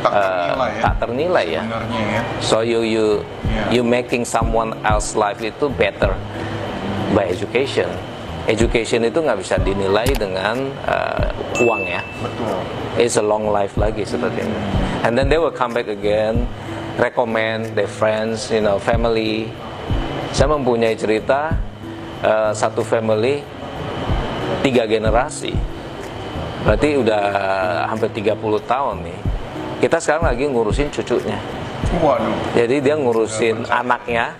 [0.00, 0.80] Tak uh, ternilai ya.
[0.80, 1.62] tak ternilai ya.
[1.92, 2.22] Ya.
[2.40, 3.06] So you you
[3.50, 3.66] Yeah.
[3.74, 6.14] you making someone else life itu better
[7.10, 7.90] by education.
[8.46, 11.98] Education itu nggak bisa dinilai dengan uh, uang ya.
[12.22, 12.56] Betul.
[12.94, 14.58] It's a long life lagi seperti ini.
[15.02, 16.46] And then they will come back again,
[16.94, 19.50] recommend their friends, you know, family.
[20.30, 21.50] Saya mempunyai cerita
[22.22, 23.42] uh, satu family
[24.60, 25.52] tiga generasi.
[26.60, 27.22] Berarti udah
[27.88, 28.36] hampir 30
[28.68, 29.18] tahun nih.
[29.80, 31.40] Kita sekarang lagi ngurusin cucunya.
[32.04, 32.36] Waduh.
[32.52, 34.36] Jadi dia ngurusin anaknya,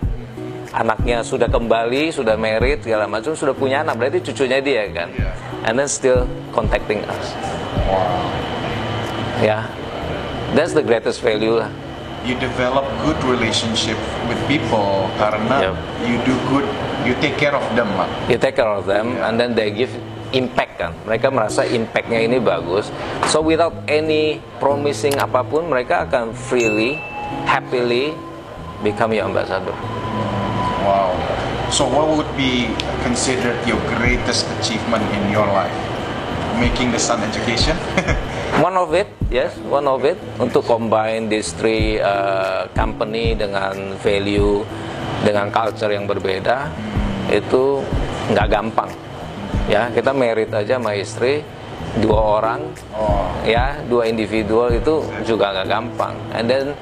[0.69, 5.09] anaknya sudah kembali, sudah married segala macam, sudah punya anak, berarti cucunya dia kan.
[5.09, 5.31] Iya.
[5.65, 7.33] And then still contacting us.
[7.89, 8.29] Wow.
[9.41, 9.65] Ya,
[10.53, 11.69] that's the greatest value lah.
[12.21, 13.97] You develop good relationship
[14.29, 15.75] with people karena Yep.
[16.05, 16.65] you do good,
[17.01, 18.05] you take care of them, Mak.
[18.29, 19.25] You take care of them, Yeah.
[19.25, 19.89] and then they give
[20.31, 20.91] impact kan.
[21.07, 22.89] Mereka merasa impactnya ini bagus.
[23.27, 26.99] So without any promising apa pun, mereka akan freely,
[27.47, 28.15] happily
[28.83, 29.75] become your ambassador.
[30.83, 31.13] Wow.
[31.71, 32.67] So what would be
[33.07, 35.71] considered your greatest achievement in your life?
[36.59, 37.77] Making the Sun Education?
[38.59, 44.67] One of it, yes, one of it untuk combine these three uh, company dengan value,
[45.23, 46.67] dengan culture yang berbeda,
[47.31, 47.79] itu
[48.35, 48.91] nggak gampang.
[49.71, 51.47] Ya, kita merit aja sama istri
[52.03, 56.11] dua orang, oh, ya dua individual itu juga nggak gampang.
[56.35, 56.75] And then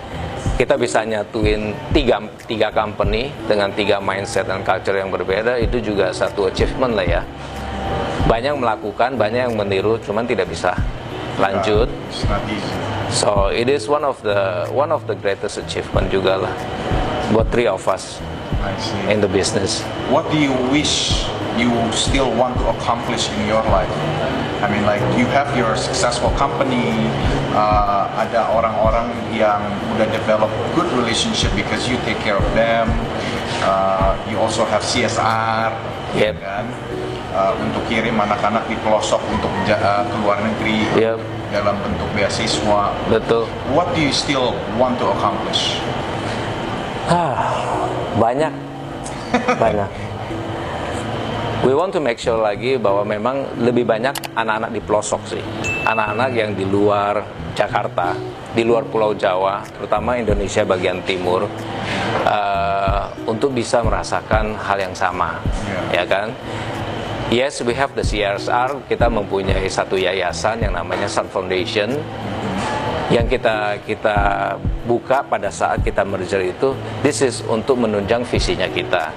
[0.58, 2.18] kita bisa nyatuin tiga
[2.50, 7.22] tiga company dengan tiga mindset dan culture yang berbeda itu juga satu achievement lah ya.
[8.26, 10.74] Banyak melakukan, banyak yang meniru, cuman tidak bisa
[11.38, 11.94] lanjut.
[13.14, 16.54] So it is one of the one of the greatest achievement juga lah
[17.38, 18.18] buat three of us.
[19.10, 19.82] In the business.
[20.10, 21.26] What do you wish
[21.58, 23.92] you still want to accomplish in your life?
[24.60, 27.08] I mean, like you have your successful company,
[27.56, 29.64] uh, ada orang-orang yang
[29.96, 32.92] udah develop good relationship because you take care of them.
[33.64, 35.72] Uh, you also have CSR,
[36.16, 36.36] ya Yep.
[36.44, 36.66] kan?
[37.30, 41.20] Uh, untuk kirim anak-anak di pelosok untuk uh, ke luar negeri Yep.
[41.56, 42.92] dalam bentuk beasiswa.
[43.08, 43.48] Betul.
[43.72, 45.80] What do you still want to accomplish?
[48.24, 48.54] Banyak,
[49.58, 49.90] banyak.
[51.66, 55.44] We want to make sure lagi bahwa memang lebih banyak anak-anak di pelosok sih,
[55.90, 57.26] anak-anak yang di luar
[57.58, 58.14] Jakarta,
[58.54, 61.50] di luar Pulau Jawa, terutama Indonesia bagian timur,
[62.30, 65.42] eh, untuk bisa merasakan hal yang sama,
[65.90, 66.30] ya kan?
[67.30, 68.90] Yes, we have the CSR.
[68.90, 71.94] Kita mempunyai satu yayasan yang namanya Sun Foundation
[73.10, 74.18] yang kita kita
[74.86, 76.78] buka pada saat kita merger itu.
[77.02, 79.10] This is untuk menunjang visinya kita.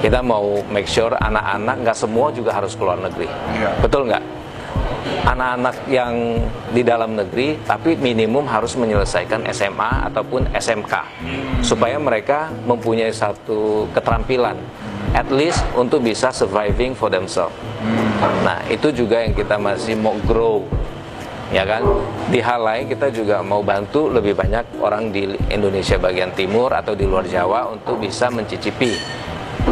[0.00, 3.28] Kita mau make sure anak-anak nggak semua juga harus keluar negeri.
[3.28, 3.70] Iya.
[3.80, 4.24] Betul nggak?
[5.26, 10.94] Anak-anak yang di dalam negeri tapi minimum harus menyelesaikan SMA ataupun SMK
[11.62, 14.58] supaya mereka mempunyai satu keterampilan
[15.14, 17.54] at least untuk bisa surviving for themselves.
[18.42, 20.66] Nah, itu juga yang kita masih mau grow.
[21.54, 21.86] Ya kan?
[22.26, 26.98] Di hal lain kita juga mau bantu lebih banyak orang di Indonesia bagian timur atau
[26.98, 28.90] di luar Jawa untuk bisa mencicipi.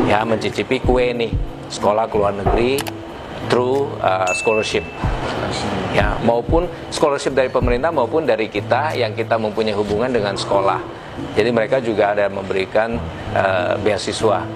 [0.06, 1.34] Ya mencicipi kue nih
[1.70, 2.78] sekolah ke luar negeri
[3.50, 4.86] through uh, scholarship.
[5.94, 10.78] Ya maupun scholarship dari pemerintah maupun dari kita yang kita mempunyai hubungan dengan sekolah.
[11.34, 12.98] Jadi mereka juga ada memberikan
[13.34, 14.46] uh, beasiswa.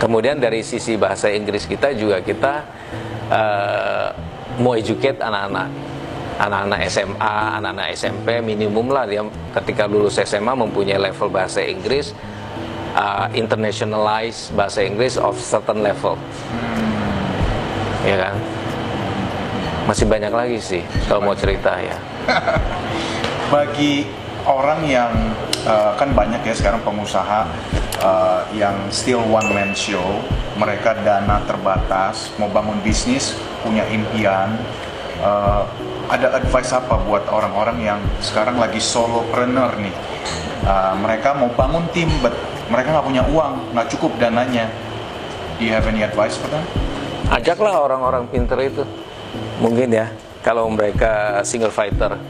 [0.00, 2.64] Kemudian dari sisi bahasa Inggris kita juga kita
[3.32, 4.08] uh,
[4.60, 5.68] mau educate anak-anak
[6.34, 9.22] anak-anak SMA, anak-anak SMP minimum lah dia
[9.54, 12.10] ketika lulus SMA mempunyai level bahasa Inggris
[12.98, 16.18] uh, internationalize bahasa Inggris of certain level.
[18.02, 18.34] Ya kan?
[19.84, 21.96] Masih banyak lagi sih kalau mau cerita ya.
[23.54, 24.08] Bagi
[24.48, 25.12] orang yang
[25.68, 27.46] uh, kan banyak ya sekarang pengusaha
[28.00, 30.24] uh, yang still one man show,
[30.56, 34.60] mereka dana terbatas, mau bangun bisnis, punya impian.
[35.24, 35.64] Uh,
[36.12, 39.94] ada advice apa buat orang-orang yang sekarang lagi solopreneur nih?
[40.68, 42.36] Uh, mereka mau bangun tim, but
[42.68, 44.68] mereka nggak punya uang, nggak cukup dananya.
[45.56, 46.60] Do you have any advice for them?
[47.32, 48.84] Ajaklah orang-orang pinter itu,
[49.64, 50.12] mungkin ya.
[50.44, 52.20] Kalau mereka single fighter,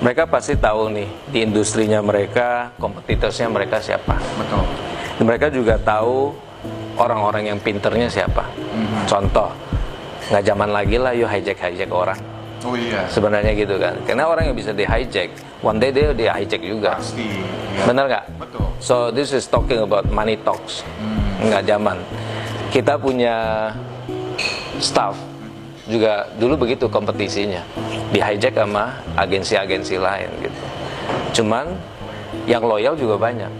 [0.00, 4.16] mereka pasti tahu nih di industrinya mereka, kompetitornya mereka siapa.
[4.16, 4.64] Betul.
[5.28, 6.32] Mereka juga tahu
[6.96, 8.48] orang-orang yang pinternya siapa.
[8.48, 9.02] Mm-hmm.
[9.04, 9.52] Contoh,
[10.32, 12.18] nggak zaman lagi lah yuk hijack hijack orang.
[12.64, 13.04] Oh iya.
[13.12, 13.92] Sebenarnya gitu kan.
[14.08, 16.96] Karena orang yang bisa di hijack, one day dia di hijack juga.
[16.96, 17.28] Pasti.
[17.76, 17.84] Ya.
[17.84, 18.24] Benar nggak?
[18.40, 18.66] Betul.
[18.80, 20.80] So this is talking about money talks.
[20.96, 21.52] Hmm.
[21.52, 21.98] Nggak zaman.
[22.72, 23.68] Kita punya
[24.80, 25.14] staff
[25.84, 27.60] juga dulu begitu kompetisinya
[28.08, 30.62] di hijack sama agensi-agensi lain gitu.
[31.42, 31.76] Cuman
[32.48, 33.52] yang loyal juga banyak.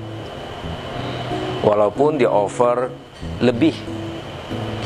[1.60, 2.88] Walaupun di offer
[3.44, 3.76] lebih.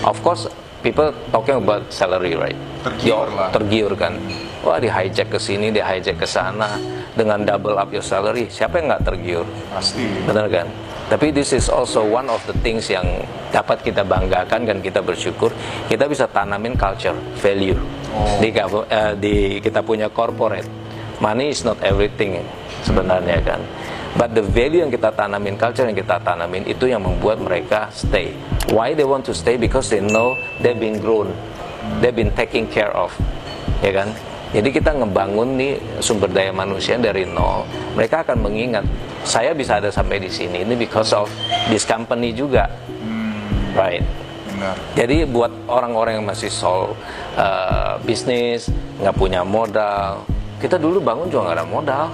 [0.03, 0.51] Of course
[0.83, 2.57] people talking about salary right.
[2.85, 3.49] Tergiur lah.
[3.51, 4.15] Tergiur kan.
[4.63, 6.79] Wah di hijack ke sini, di hijack ke sana
[7.15, 8.47] dengan double up your salary.
[8.47, 9.47] Siapa yang nggak tergiur?
[9.75, 10.07] Pasti.
[10.27, 10.67] Benar kan?
[11.09, 13.07] Tapi this is also one of the things yang
[13.49, 15.49] dapat kita banggakan dan kita bersyukur
[15.89, 17.81] kita bisa tanamin culture, value
[18.13, 18.37] oh.
[18.45, 20.69] di, uh, di kita punya corporate.
[21.19, 22.39] Money is not everything
[22.85, 23.61] sebenarnya kan.
[24.19, 28.35] But the value yang kita tanamin, culture yang kita tanamin itu yang membuat mereka stay.
[28.75, 29.55] Why they want to stay?
[29.55, 31.31] Because they know they've been grown,
[32.03, 33.15] they've been taken care of,
[33.79, 34.11] ya kan?
[34.51, 37.63] Jadi kita ngebangun nih sumber daya manusia dari nol.
[37.95, 38.83] Mereka akan mengingat
[39.23, 41.31] saya bisa ada sampai di sini ini because of
[41.71, 42.67] this company juga,
[42.99, 43.79] hmm.
[43.79, 44.03] right?
[44.51, 44.75] Benar.
[44.99, 46.99] Jadi buat orang-orang yang masih sol
[47.39, 48.67] uh, bisnis
[48.99, 50.27] nggak punya modal,
[50.59, 52.07] kita dulu bangun juga nggak ada modal.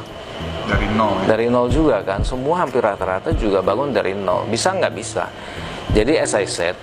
[0.64, 1.14] Dari nol.
[1.20, 1.36] Ya?
[1.36, 2.20] Dari nol juga kan.
[2.24, 4.48] Semua hampir rata-rata juga bangun dari nol.
[4.48, 5.28] Bisa nggak bisa?
[5.92, 6.74] Jadi as I said,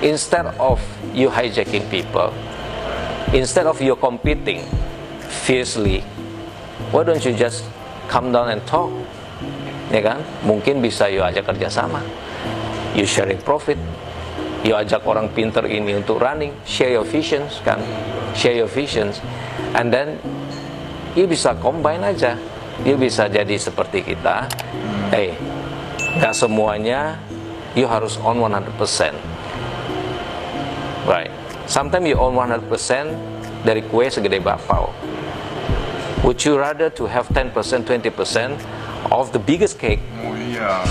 [0.00, 0.78] instead of
[1.10, 2.30] you hijacking people,
[3.34, 4.62] instead of you competing
[5.26, 6.00] fiercely,
[6.94, 7.66] why don't you just
[8.06, 8.88] come down and talk?
[9.90, 10.22] Ya kan?
[10.42, 12.02] Mungkin bisa you ajak kerjasama.
[12.94, 13.78] You sharing profit.
[14.66, 16.50] You ajak orang pinter ini untuk running.
[16.66, 17.78] Share your visions kan?
[18.34, 19.22] Share your visions.
[19.76, 20.18] And then
[21.14, 22.34] you bisa combine aja.
[22.84, 24.50] You bisa jadi seperti kita.
[25.08, 25.28] Eh, hey,
[26.20, 27.16] gak semuanya
[27.76, 28.72] you harus on 100%.
[31.06, 31.30] Right.
[31.70, 32.66] Sometimes you own 100%
[33.62, 34.90] dari kue segede bakpao.
[36.26, 38.58] Would you rather to have 10%, 20%
[39.12, 40.02] of the biggest cake?
[40.26, 40.82] Oh iya.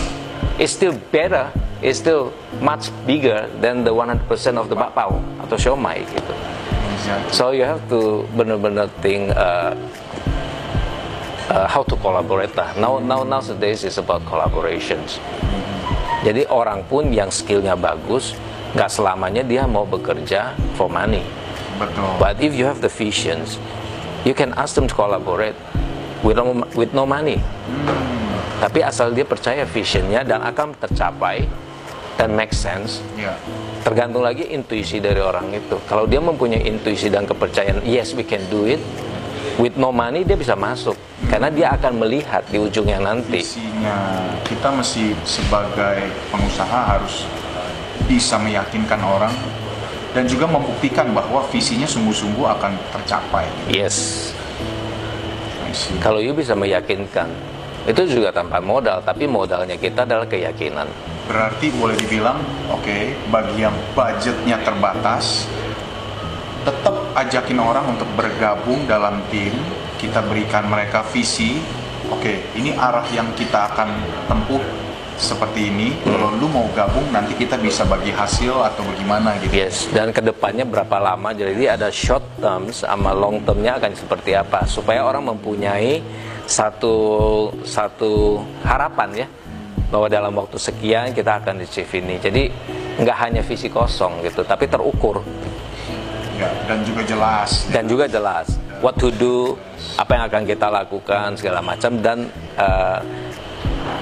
[0.55, 1.51] It's still better,
[1.83, 2.31] it's still
[2.63, 4.23] much bigger than the 100%
[4.55, 6.33] of the bakpao atau siomay gitu.
[7.29, 9.75] So you have to benar-benar think uh,
[11.49, 12.73] uh, how to collaborate lah.
[12.77, 15.21] Now, now nowadays is about collaborations.
[16.25, 18.33] Jadi orang pun yang skillnya bagus,
[18.73, 21.21] nggak selamanya dia mau bekerja for money.
[21.77, 22.09] Betul.
[22.17, 23.61] But if you have the visions,
[24.25, 25.57] you can ask them to collaborate
[26.25, 27.37] with no, with no money.
[27.37, 28.15] Hmm.
[28.63, 31.45] Tapi asal dia percaya visionnya dan akan tercapai
[32.15, 33.03] dan make sense.
[33.19, 33.35] Yeah.
[33.83, 35.77] Tergantung lagi intuisi dari orang itu.
[35.85, 38.81] Kalau dia mempunyai intuisi dan kepercayaan, yes we can do it.
[39.55, 41.31] With no money dia bisa masuk hmm.
[41.31, 43.39] karena dia akan melihat di ujungnya nanti.
[43.39, 47.23] Visinya kita masih sebagai pengusaha harus
[48.05, 49.31] bisa meyakinkan orang
[50.15, 53.47] dan juga membuktikan bahwa visinya sungguh-sungguh akan tercapai.
[53.67, 54.31] Yes.
[55.99, 57.27] Kalau you bisa meyakinkan,
[57.83, 60.87] itu juga tanpa modal, tapi modalnya kita adalah keyakinan.
[61.27, 62.39] Berarti boleh dibilang,
[62.71, 65.51] oke, okay, bagi yang budgetnya terbatas,
[66.65, 69.53] tetap ajakin orang untuk bergabung dalam tim,
[70.01, 71.61] kita berikan mereka visi,
[72.09, 73.89] oke, okay, ini arah yang kita akan
[74.25, 74.59] tempuh
[75.15, 75.95] seperti ini.
[76.03, 79.55] Kalau lu mau gabung nanti kita bisa bagi hasil atau bagaimana gitu.
[79.55, 81.31] Yes dan ke depannya berapa lama?
[81.31, 84.67] Jadi ada short term sama long termnya akan seperti apa?
[84.67, 86.03] Supaya orang mempunyai
[86.45, 86.95] satu
[87.63, 89.27] satu harapan ya
[89.87, 92.19] bahwa dalam waktu sekian kita akan achieve ini.
[92.19, 92.43] Jadi
[92.99, 95.19] nggak hanya visi kosong gitu tapi terukur
[96.37, 97.49] ya, dan juga jelas.
[97.71, 98.47] Dan juga jelas.
[98.83, 99.55] What to do
[99.95, 101.97] apa yang akan kita lakukan segala macam.
[101.99, 102.27] Dan
[102.59, 102.99] uh,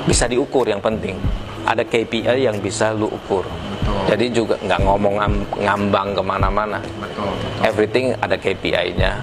[0.10, 1.16] bisa diukur yang penting.
[1.64, 3.48] Ada KPI yang bisa lu ukur.
[3.84, 4.16] Betul.
[4.16, 5.16] jadi juga nggak ngomong
[5.60, 6.80] ngambang ke mana-mana.
[6.80, 7.68] Betul, betul.
[7.68, 9.20] everything ada KPI-nya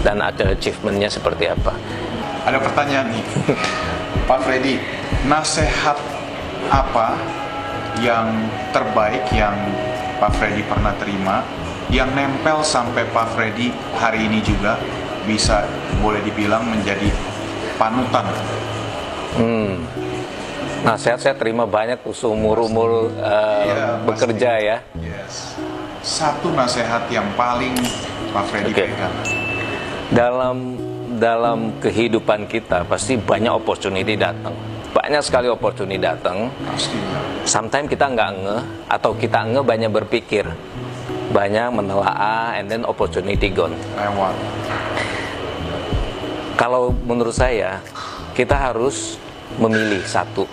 [0.00, 1.72] dan ada achievementnya seperti apa.
[2.48, 3.24] Ada pertanyaan nih.
[4.28, 4.80] Pak Freddy
[5.28, 6.00] nasihat
[6.72, 7.12] apa
[8.00, 9.52] yang terbaik yang
[10.16, 11.44] Pak Freddy pernah terima
[11.92, 14.78] yang nempel sampai Pak Freddy hari ini juga
[15.24, 15.64] bisa
[16.00, 17.08] boleh dibilang menjadi
[17.80, 18.28] panutan.
[20.84, 24.76] Nasihat saya terima banyak seumur umur uh, Iya, bekerja ya.
[25.00, 25.56] Yes.
[26.04, 27.72] Satu nasihat yang paling
[28.36, 28.92] Pak Freddy Oke.
[28.92, 29.14] pegang.
[30.12, 30.56] Dalam
[31.16, 34.52] dalam kehidupan kita pasti banyak opportunity datang.
[34.92, 36.52] Banyak sekali opportunity datang.
[36.68, 37.18] Pastinya.
[37.48, 38.56] Sometimes kita nggak nge
[38.92, 40.44] atau kita nge banyak berpikir,
[41.32, 43.72] banyak menelaah, and then opportunity gone.
[46.54, 47.80] Kalau menurut saya
[48.36, 49.16] kita harus
[49.56, 50.44] memilih satu.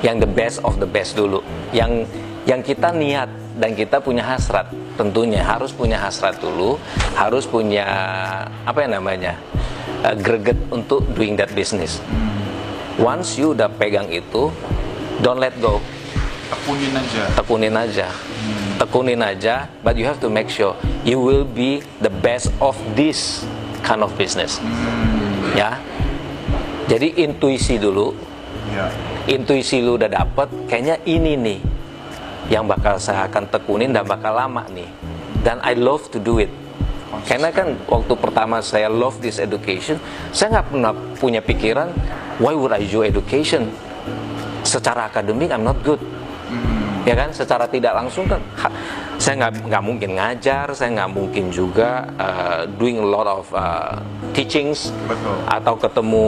[0.00, 1.42] Yang the best of the best dulu.
[1.74, 2.06] Yang
[2.48, 3.28] yang kita niat
[3.58, 4.70] dan kita punya hasrat.
[4.94, 6.78] Tentunya harus punya hasrat dulu.
[7.18, 7.86] Harus punya
[8.62, 9.34] apa yang namanya
[10.06, 11.98] uh, greget untuk doing that business.
[12.98, 14.50] Once you udah pegang itu
[15.22, 15.82] don't let go
[16.48, 17.22] Tekunin aja.
[17.36, 18.08] tekunin aja.
[18.80, 20.72] Tekunin aja but you have to make sure
[21.04, 23.44] you will be the best of this
[23.84, 24.56] kind of business.
[25.52, 25.76] Ya.
[26.88, 28.16] Jadi intuisi dulu.
[28.72, 28.88] Ya.
[29.28, 31.60] intuisi lu udah dapet kayaknya ini nih
[32.48, 34.88] yang bakal saya akan tekunin dan bakal lama nih.
[35.44, 36.48] Dan I love to do it.
[37.28, 39.96] Karena kan waktu pertama saya love this education
[40.32, 41.88] saya nggak pernah punya pikiran
[42.40, 43.68] why would I do education?
[44.64, 46.00] Secara akademik I'm not good
[47.08, 47.32] ya kan?
[47.32, 48.74] Secara tidak langsung kan ha-
[49.18, 53.98] saya nggak nggak mungkin ngajar saya nggak mungkin juga uh, doing a lot of uh,
[54.30, 55.36] teachings Betul.
[55.50, 56.26] atau ketemu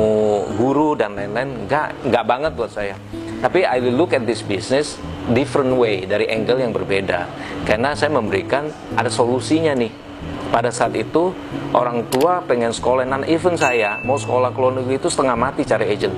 [0.58, 1.68] guru dan lain-lain.
[1.68, 2.96] Nggak nggak banget buat saya.
[3.40, 5.00] Tapi I will look at this business
[5.32, 7.24] different way dari angle yang berbeda.
[7.64, 8.68] Karena saya memberikan
[8.98, 9.92] ada solusinya nih.
[10.50, 11.30] Pada saat itu
[11.70, 15.62] orang tua pengen sekolah dan even saya mau sekolah ke luar negeri itu setengah mati
[15.62, 16.12] cari agent.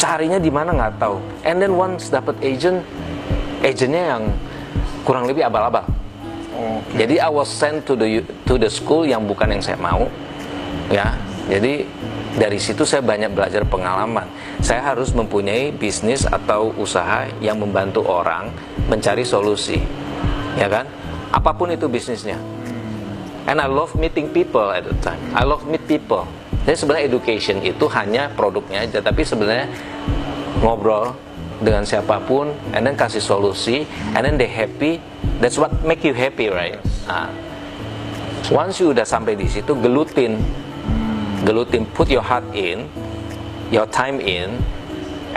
[0.00, 0.72] Carinya di mana?
[0.72, 1.20] Nggak tahu.
[1.44, 2.80] And then once dapat agent
[3.66, 4.22] agentnya yang
[5.02, 5.82] kurang lebih abal-abal.
[6.56, 7.04] Oke.
[7.04, 10.08] jadi I was sent to the to the school yang bukan yang saya mau
[10.88, 11.12] ya.
[11.46, 11.86] Jadi
[12.34, 14.26] dari situ saya banyak belajar pengalaman.
[14.58, 18.50] Saya harus mempunyai bisnis atau usaha yang membantu orang
[18.90, 19.78] mencari solusi
[20.56, 20.88] ya kan?
[21.30, 22.40] Apa pun itu bisnisnya.
[23.46, 25.22] And I love meeting people at the time.
[25.36, 26.26] I love meet people.
[26.66, 29.70] Jadi sebenarnya education itu hanya produknya aja tapi sebenarnya
[30.58, 31.14] ngobrol
[31.60, 35.00] dengan siapa pun and then kasih solusi and then they happy.
[35.40, 36.80] That's what make you happy right?
[37.08, 37.28] Nah,
[38.48, 40.36] once you udah sampai di situ gelutin.
[41.46, 42.90] Gelutin put your heart in
[43.70, 44.58] your time in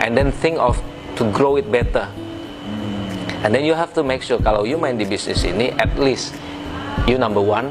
[0.02, 0.74] and then think of
[1.14, 2.08] to grow it better.
[3.46, 6.34] And then you have to make sure kalau you main di bisnis ini at least
[7.06, 7.70] you number one.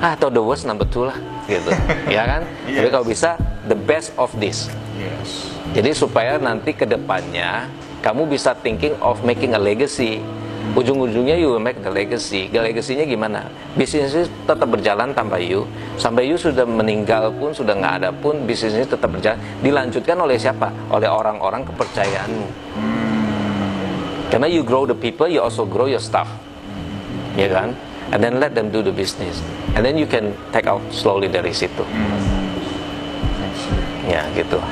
[0.00, 1.16] Ah, atau the worst number two lah
[1.48, 1.72] gitu.
[2.14, 2.42] Ya kan?
[2.68, 2.92] Tapi Yes.
[2.92, 3.30] kalau bisa
[3.68, 5.52] the best of this Yes.
[5.76, 7.68] jadi supaya nanti ke depannya
[8.06, 10.22] kamu bisa thinking of making a legacy.
[10.78, 12.46] Ujung-ujungnya you will make the legacy.
[12.50, 13.50] The legacy-nya gimana?
[13.74, 15.66] Bisnis itu tetap berjalan tanpa you.
[15.98, 19.42] Sampai you sudah meninggal pun, sudah nggak ada pun, bisnisnya tetap berjalan.
[19.58, 20.70] Dilanjutkan oleh siapa?
[20.90, 22.46] Oleh orang-orang kepercayaanmu.
[24.30, 26.30] Karena you grow the people, you also grow your staff.
[27.34, 27.74] Ya kan?
[28.14, 29.42] And then let them do the business.
[29.74, 31.82] And then you can take out slowly dari situ.
[34.06, 34.62] Ya gitu.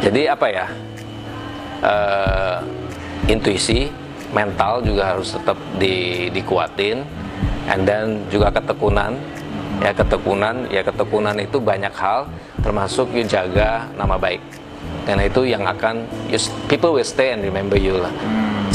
[0.00, 0.66] Jadi apa ya?
[1.84, 2.58] eh,
[3.28, 3.88] intuisi,
[4.30, 7.02] mental juga harus tetap di, dikuatin,
[7.68, 9.16] and then juga ketekunan.
[9.80, 12.28] Ya ketekunan, ya ketekunan itu banyak hal,
[12.60, 14.44] termasuk you jaga nama baik.
[15.08, 16.36] Karena itu yang akan you,
[16.68, 18.12] people will stay and remember you lah.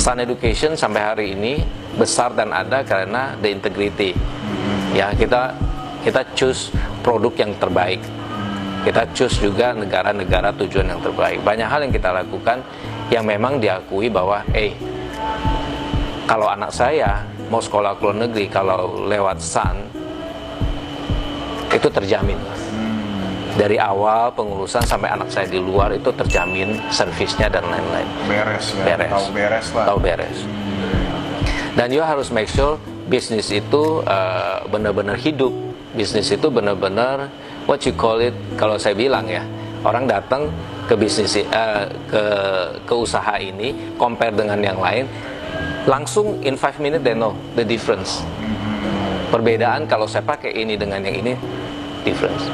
[0.02, 1.62] Sun Education sampai hari ini
[1.94, 4.18] besar dan ada karena the integrity.
[4.98, 5.54] Ya kita
[6.02, 6.74] kita choose
[7.06, 8.02] produk yang terbaik
[8.86, 11.42] kita choose juga negara-negara tujuan yang terbaik.
[11.42, 12.62] Banyak hal yang kita lakukan
[13.10, 14.78] yang memang diakui bahwa, eh,
[16.30, 19.90] kalau anak saya mau sekolah ke luar negeri, kalau lewat SAN,
[21.74, 22.38] itu terjamin.
[23.56, 28.10] Dari awal pengurusan sampai anak saya di luar itu terjamin servisnya dan lain-lain.
[28.28, 28.84] Beres ya.
[28.84, 29.12] Beres.
[29.16, 29.86] Tahu beres lah.
[29.88, 30.40] Tahu beres.
[31.76, 32.76] Dan you harus make sure
[33.08, 35.56] bisnis itu uh, benar-benar hidup.
[35.96, 37.32] Bisnis itu benar-benar
[37.66, 38.34] what you call it.
[38.58, 39.44] Kalau saya bilang ya,
[39.86, 40.50] orang datang
[40.86, 42.24] ke bisnis uh, ke
[42.86, 45.06] ke usaha ini compare dengan yang lain,
[45.90, 48.22] langsung in five minutes they know the difference.
[49.34, 51.34] Perbedaan kalau saya pakai ini dengan yang ini
[52.06, 52.46] difference.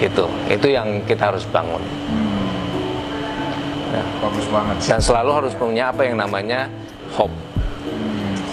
[0.00, 1.80] Itu itu yang kita harus bangun.
[4.20, 4.88] Bagus banget sih.
[4.92, 6.68] Dan selalu harus punya apa yang namanya
[7.16, 7.32] hope.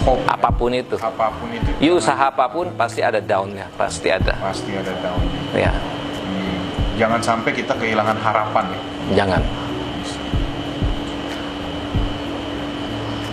[0.02, 0.94] Hope Apa pun itu.
[0.96, 1.70] apa pun itu.
[1.78, 4.34] You usaha apa pun pasti ada downnya, pasti ada.
[4.38, 5.40] Pasti ada daunnya.
[5.52, 6.58] Ya, Hmm.
[6.96, 8.80] Jangan sampai kita kehilangan harapan ya.
[9.16, 9.42] jangan.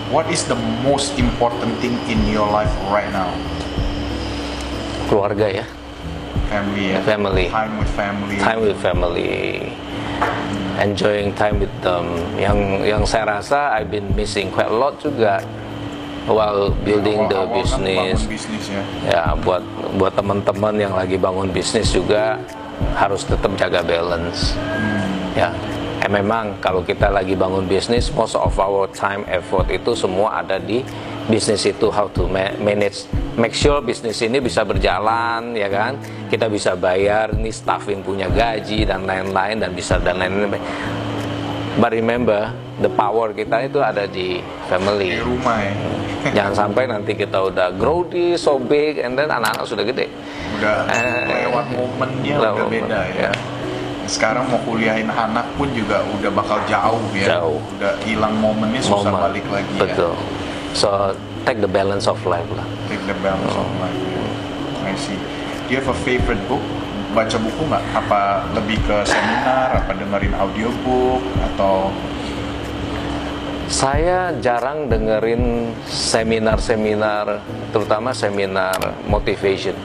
[0.07, 3.27] What is the most important thing in your life right now?
[5.05, 5.65] Keluarga ya,
[6.47, 6.99] family ya.
[7.03, 7.45] Family.
[7.51, 8.35] Time with family.
[8.39, 9.33] time with family
[10.75, 12.03] enjoying time with them
[12.35, 15.39] yang yang saya rasa I've been missing quite a lot juga
[16.25, 18.25] while building the kan business.
[18.25, 18.83] bisnis ya.
[19.05, 19.61] ya buat
[19.97, 22.41] buat teman-teman yang lagi bangun bisnis juga
[22.97, 24.57] harus tetap jaga balance.
[25.37, 25.53] Ya.
[26.05, 30.61] Eh, memang kalau kita lagi bangun bisnis most of our time effort itu semua ada
[30.61, 30.85] di
[31.25, 31.89] bisnis itu.
[31.89, 35.97] How to ma- manage make sure bisnis ini bisa berjalan ya kan?
[36.29, 40.61] Kita bisa bayar nih staffing punya gaji dan lain-lain dan bisa dan lain-lain.
[41.75, 45.73] But remember the power kita itu ada di family Di rumah ya.
[46.25, 50.09] Jangan sampai nanti kita udah grow di so big and then anak-anak sudah gede.
[50.55, 53.29] Udah Eh, lewat momennya lewat udah beda ya.
[53.29, 53.31] ya.
[54.05, 57.37] Sekarang mau kuliahin anak pun juga udah bakal jauh ya.
[57.37, 57.57] Jauh.
[57.75, 59.23] Udah hilang momennya susah Momen.
[59.31, 59.81] balik lagi ya.
[59.81, 60.13] Betul.
[60.73, 60.89] So
[61.43, 62.65] take the balance of life lah.
[62.85, 63.79] Take the balance of Oh.
[63.79, 63.95] life.
[63.95, 64.25] ya.
[64.85, 65.17] I see.
[65.65, 66.61] Do you have a favorite book?
[67.11, 67.83] Baca buku nggak?
[67.95, 68.21] Apa
[68.51, 69.71] lebih ke seminar?
[69.79, 71.23] Apa dengerin audiobook?
[71.41, 71.89] Atau
[73.75, 77.43] Saya jarang dengerin seminar-seminar,
[77.75, 79.75] terutama seminar motivation.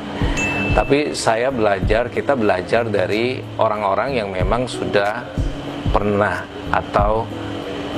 [0.78, 5.26] Tapi saya belajar, kita belajar dari orang-orang yang memang sudah
[5.90, 7.26] pernah atau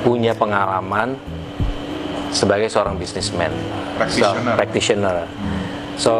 [0.01, 1.13] punya pengalaman
[2.33, 3.53] sebagai seorang businessman,
[3.93, 4.49] Practitioner.
[4.49, 5.17] so, practitioner.
[5.93, 6.13] So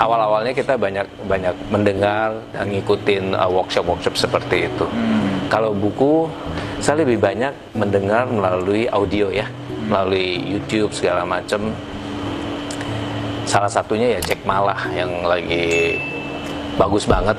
[0.00, 4.88] awal-awalnya kita banyak banyak mendengar dan ngikutin uh, workshop-workshop seperti itu.
[5.52, 6.24] Kalau buku,
[6.80, 9.44] saya lebih banyak mendengar melalui audio ya,
[9.84, 11.76] melalui YouTube segala macam.
[13.44, 16.00] Salah satunya ya Jack Malah yang lagi
[16.80, 17.36] bagus banget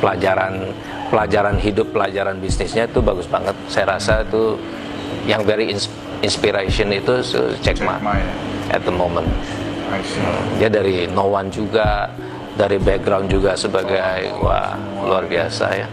[0.00, 0.72] pelajaran
[1.12, 3.52] pelajaran hidup, pelajaran bisnisnya itu bagus banget.
[3.68, 4.56] Saya rasa itu
[5.28, 5.92] yang very ins-
[6.24, 8.32] inspiration itu si Jack Ma ya?
[8.72, 9.28] at the moment.
[10.02, 10.18] See.
[10.58, 12.08] Dia dari no one juga,
[12.56, 14.00] dari background juga sebagai
[14.40, 15.86] wah luar biasa ya.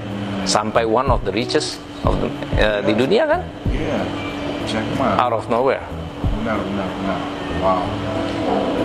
[0.48, 4.00] Sampai one of the richest of the, eh, di dunia kan, Iya.
[4.66, 5.18] Jack Ma.
[5.18, 5.82] out of nowhere.
[6.42, 7.20] Benar, benar, benar.
[7.62, 7.82] Wow.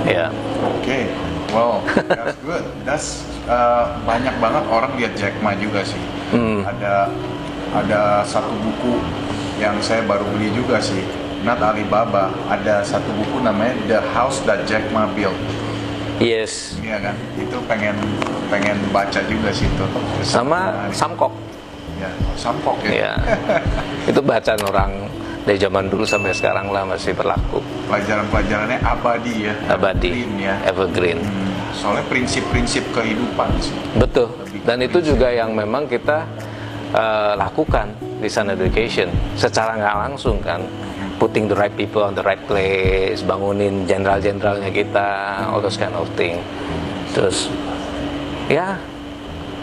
[0.04, 0.26] Ya,
[0.62, 1.08] Oke,
[1.50, 2.64] wow, that's good.
[2.84, 3.08] That's
[3.46, 5.98] uh, banyak banget orang lihat Jack Ma juga sih.
[6.30, 6.60] Hmm.
[6.62, 7.08] Ada
[7.72, 9.00] ada satu buku
[9.56, 11.00] yang saya baru beli juga sih.
[11.42, 12.28] Not Alibaba.
[12.46, 15.36] Ada satu buku namanya The House That Jack Ma Built.
[16.18, 16.76] yes.
[16.80, 17.16] Iya kan?
[17.36, 17.96] Itu pengen
[18.48, 19.84] pengen baca juga sih itu.
[20.22, 20.92] Sama Menarik.
[20.92, 21.32] Samkok.
[21.96, 22.92] Ya, Sampok ya.
[22.92, 23.12] Ya,
[24.10, 24.92] itu bacaan orang
[25.46, 27.62] dari zaman dulu sampai sekarang lah masih berlaku.
[27.88, 29.54] Pelajaran-pelajarannya abadi ya.
[29.70, 30.54] Abadi, Evergreen ya.
[30.66, 31.18] evergreen.
[31.22, 33.72] Hmm, Soalnya prinsip-prinsip kehidupan sih.
[33.96, 34.28] Betul.
[34.66, 36.26] Dan itu juga yang memang kita
[36.92, 40.60] eh, lakukan di Sun Education secara nggak langsung kan.
[41.16, 45.08] Putting the right people on the right place, bangunin jenderal-jenderalnya kita,
[45.48, 46.44] all those kind of thing.
[47.16, 47.48] Terus,
[48.52, 48.76] ya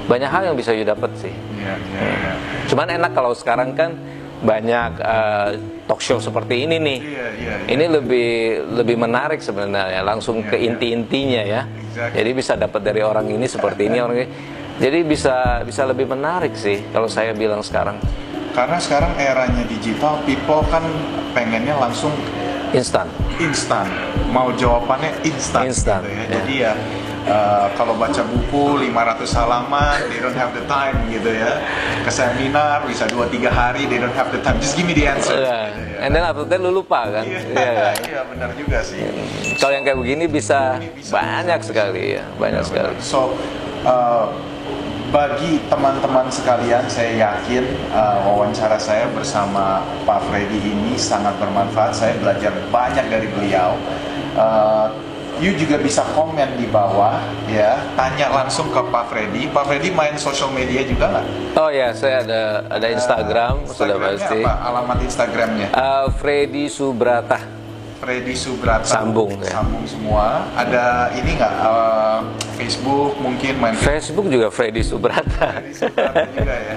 [0.03, 1.31] banyak hal yang bisa you dapat sih.
[1.31, 2.33] Iya, iya, iya.
[2.67, 3.95] Cuman enak kalau sekarang kan
[4.43, 5.49] banyak eh,
[5.87, 6.99] talk show seperti ini nih.
[6.99, 7.71] Iya, iya, iya.
[7.71, 8.29] Ini lebih
[8.75, 10.65] lebih menarik sebenarnya, langsung Iya, ke iya.
[10.67, 11.61] inti-intinya ya.
[11.63, 12.15] Exactly.
[12.19, 14.29] Jadi bisa dapat dari orang ini seperti ini orang ini.
[14.73, 17.95] Jadi bisa bisa lebih menarik sih kalau saya bilang sekarang.
[18.53, 20.83] Karena sekarang eranya digital, people kan
[21.31, 22.13] pengennya langsung
[22.69, 23.05] Instan.
[23.37, 23.85] instan.
[24.29, 25.69] Mau jawabannya instan.
[25.69, 26.21] Instan, Gitu ya.
[26.21, 26.29] ya.
[26.33, 26.71] Jadi ya
[27.27, 31.59] uh, kalau baca buku 500 halaman, they don't have the time gitu ya.
[32.03, 34.59] Ke seminar bisa 2-3 hari, they don't have the time.
[34.59, 35.39] Just give me the answer.
[35.39, 35.71] Ya.
[35.71, 35.99] Gitu ya.
[36.03, 37.23] And then after that lu lupa kan.
[37.23, 37.95] Iya, Iya kan?
[38.11, 38.99] iya benar juga sih.
[39.59, 42.93] Kalau yang kayak begini bisa bisa, banyak bisa, sekali ya, banyak sekali.
[42.99, 43.35] So,
[43.87, 44.27] uh,
[45.13, 51.93] bagi teman-teman sekalian, saya yakin uh, wawancara saya bersama Pak Freddy ini sangat bermanfaat.
[51.93, 53.77] Saya belajar banyak dari beliau.
[54.33, 54.89] Uh,
[55.41, 57.17] you juga bisa komen di bawah,
[57.49, 59.49] ya, tanya langsung ke Pak Freddy.
[59.49, 61.25] Pak Freddy main social media juga nggak?
[61.57, 64.39] Oh ya, saya ada ada Instagram sudah Instagramnya pasti.
[64.41, 64.53] Apa?
[64.69, 65.67] Alamat Instagramnya?
[65.73, 67.39] Uh, Freddy Subrata.
[68.03, 68.83] Freddy Subrata.
[68.83, 69.63] Sambung, ya.
[69.63, 70.43] Sambung semua.
[70.59, 71.53] Ada ini nggak?
[71.63, 72.19] uh,
[72.59, 75.63] Facebook mungkin main Facebook juga Freddy Subrata.
[75.71, 76.75] Subrata juga ya.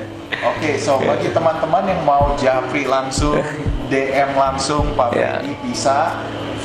[0.55, 3.43] Oke, so bagi teman-teman yang mau Jafri langsung,
[3.91, 5.43] DM langsung Pak Ya.
[5.43, 6.15] Freddy bisa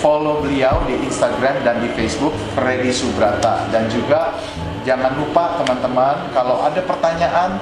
[0.02, 3.70] follow beliau di Instagram dan di Facebook Freddy Subrata.
[3.70, 4.36] Dan juga
[4.84, 7.62] jangan lupa teman-teman kalau ada pertanyaan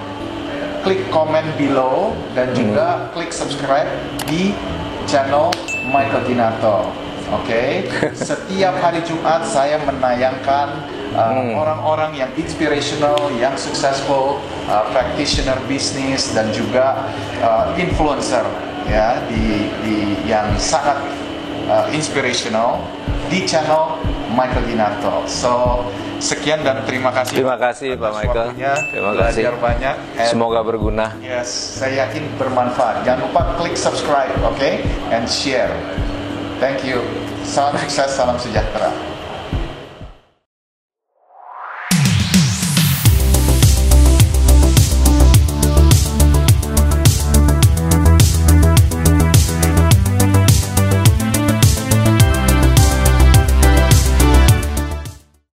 [0.82, 3.88] klik komen below dan juga klik subscribe
[4.26, 4.56] di
[5.06, 5.52] channel
[5.92, 6.88] Michael Ginato.
[7.30, 7.86] Oke,
[8.18, 10.82] setiap hari Jumat saya menayangkan
[11.14, 17.06] uh, orang-orang yang inspirational, yang successful, uh, practitioner bisnis dan juga
[17.46, 18.42] uh, influencer
[18.90, 20.98] ya di, di yang sangat
[21.70, 22.82] uh, inspirational
[23.30, 24.01] di channel
[24.34, 25.24] Michael Ginato.
[25.30, 25.86] So
[26.20, 27.39] Sekian dan terima kasih.
[27.39, 28.51] Terima kasih Pak Michael.
[28.51, 28.74] waktunya.
[28.91, 29.39] Terima kasih.
[29.39, 29.95] Belajar banyak.
[30.20, 31.15] And Semoga berguna.
[31.24, 31.47] Yes,
[31.80, 33.07] saya yakin bermanfaat.
[33.07, 34.84] Jangan lupa klik subscribe, oke?
[35.15, 35.72] And share.
[36.59, 36.99] Thank you.
[37.47, 38.91] Salam sukses, salam sejahtera.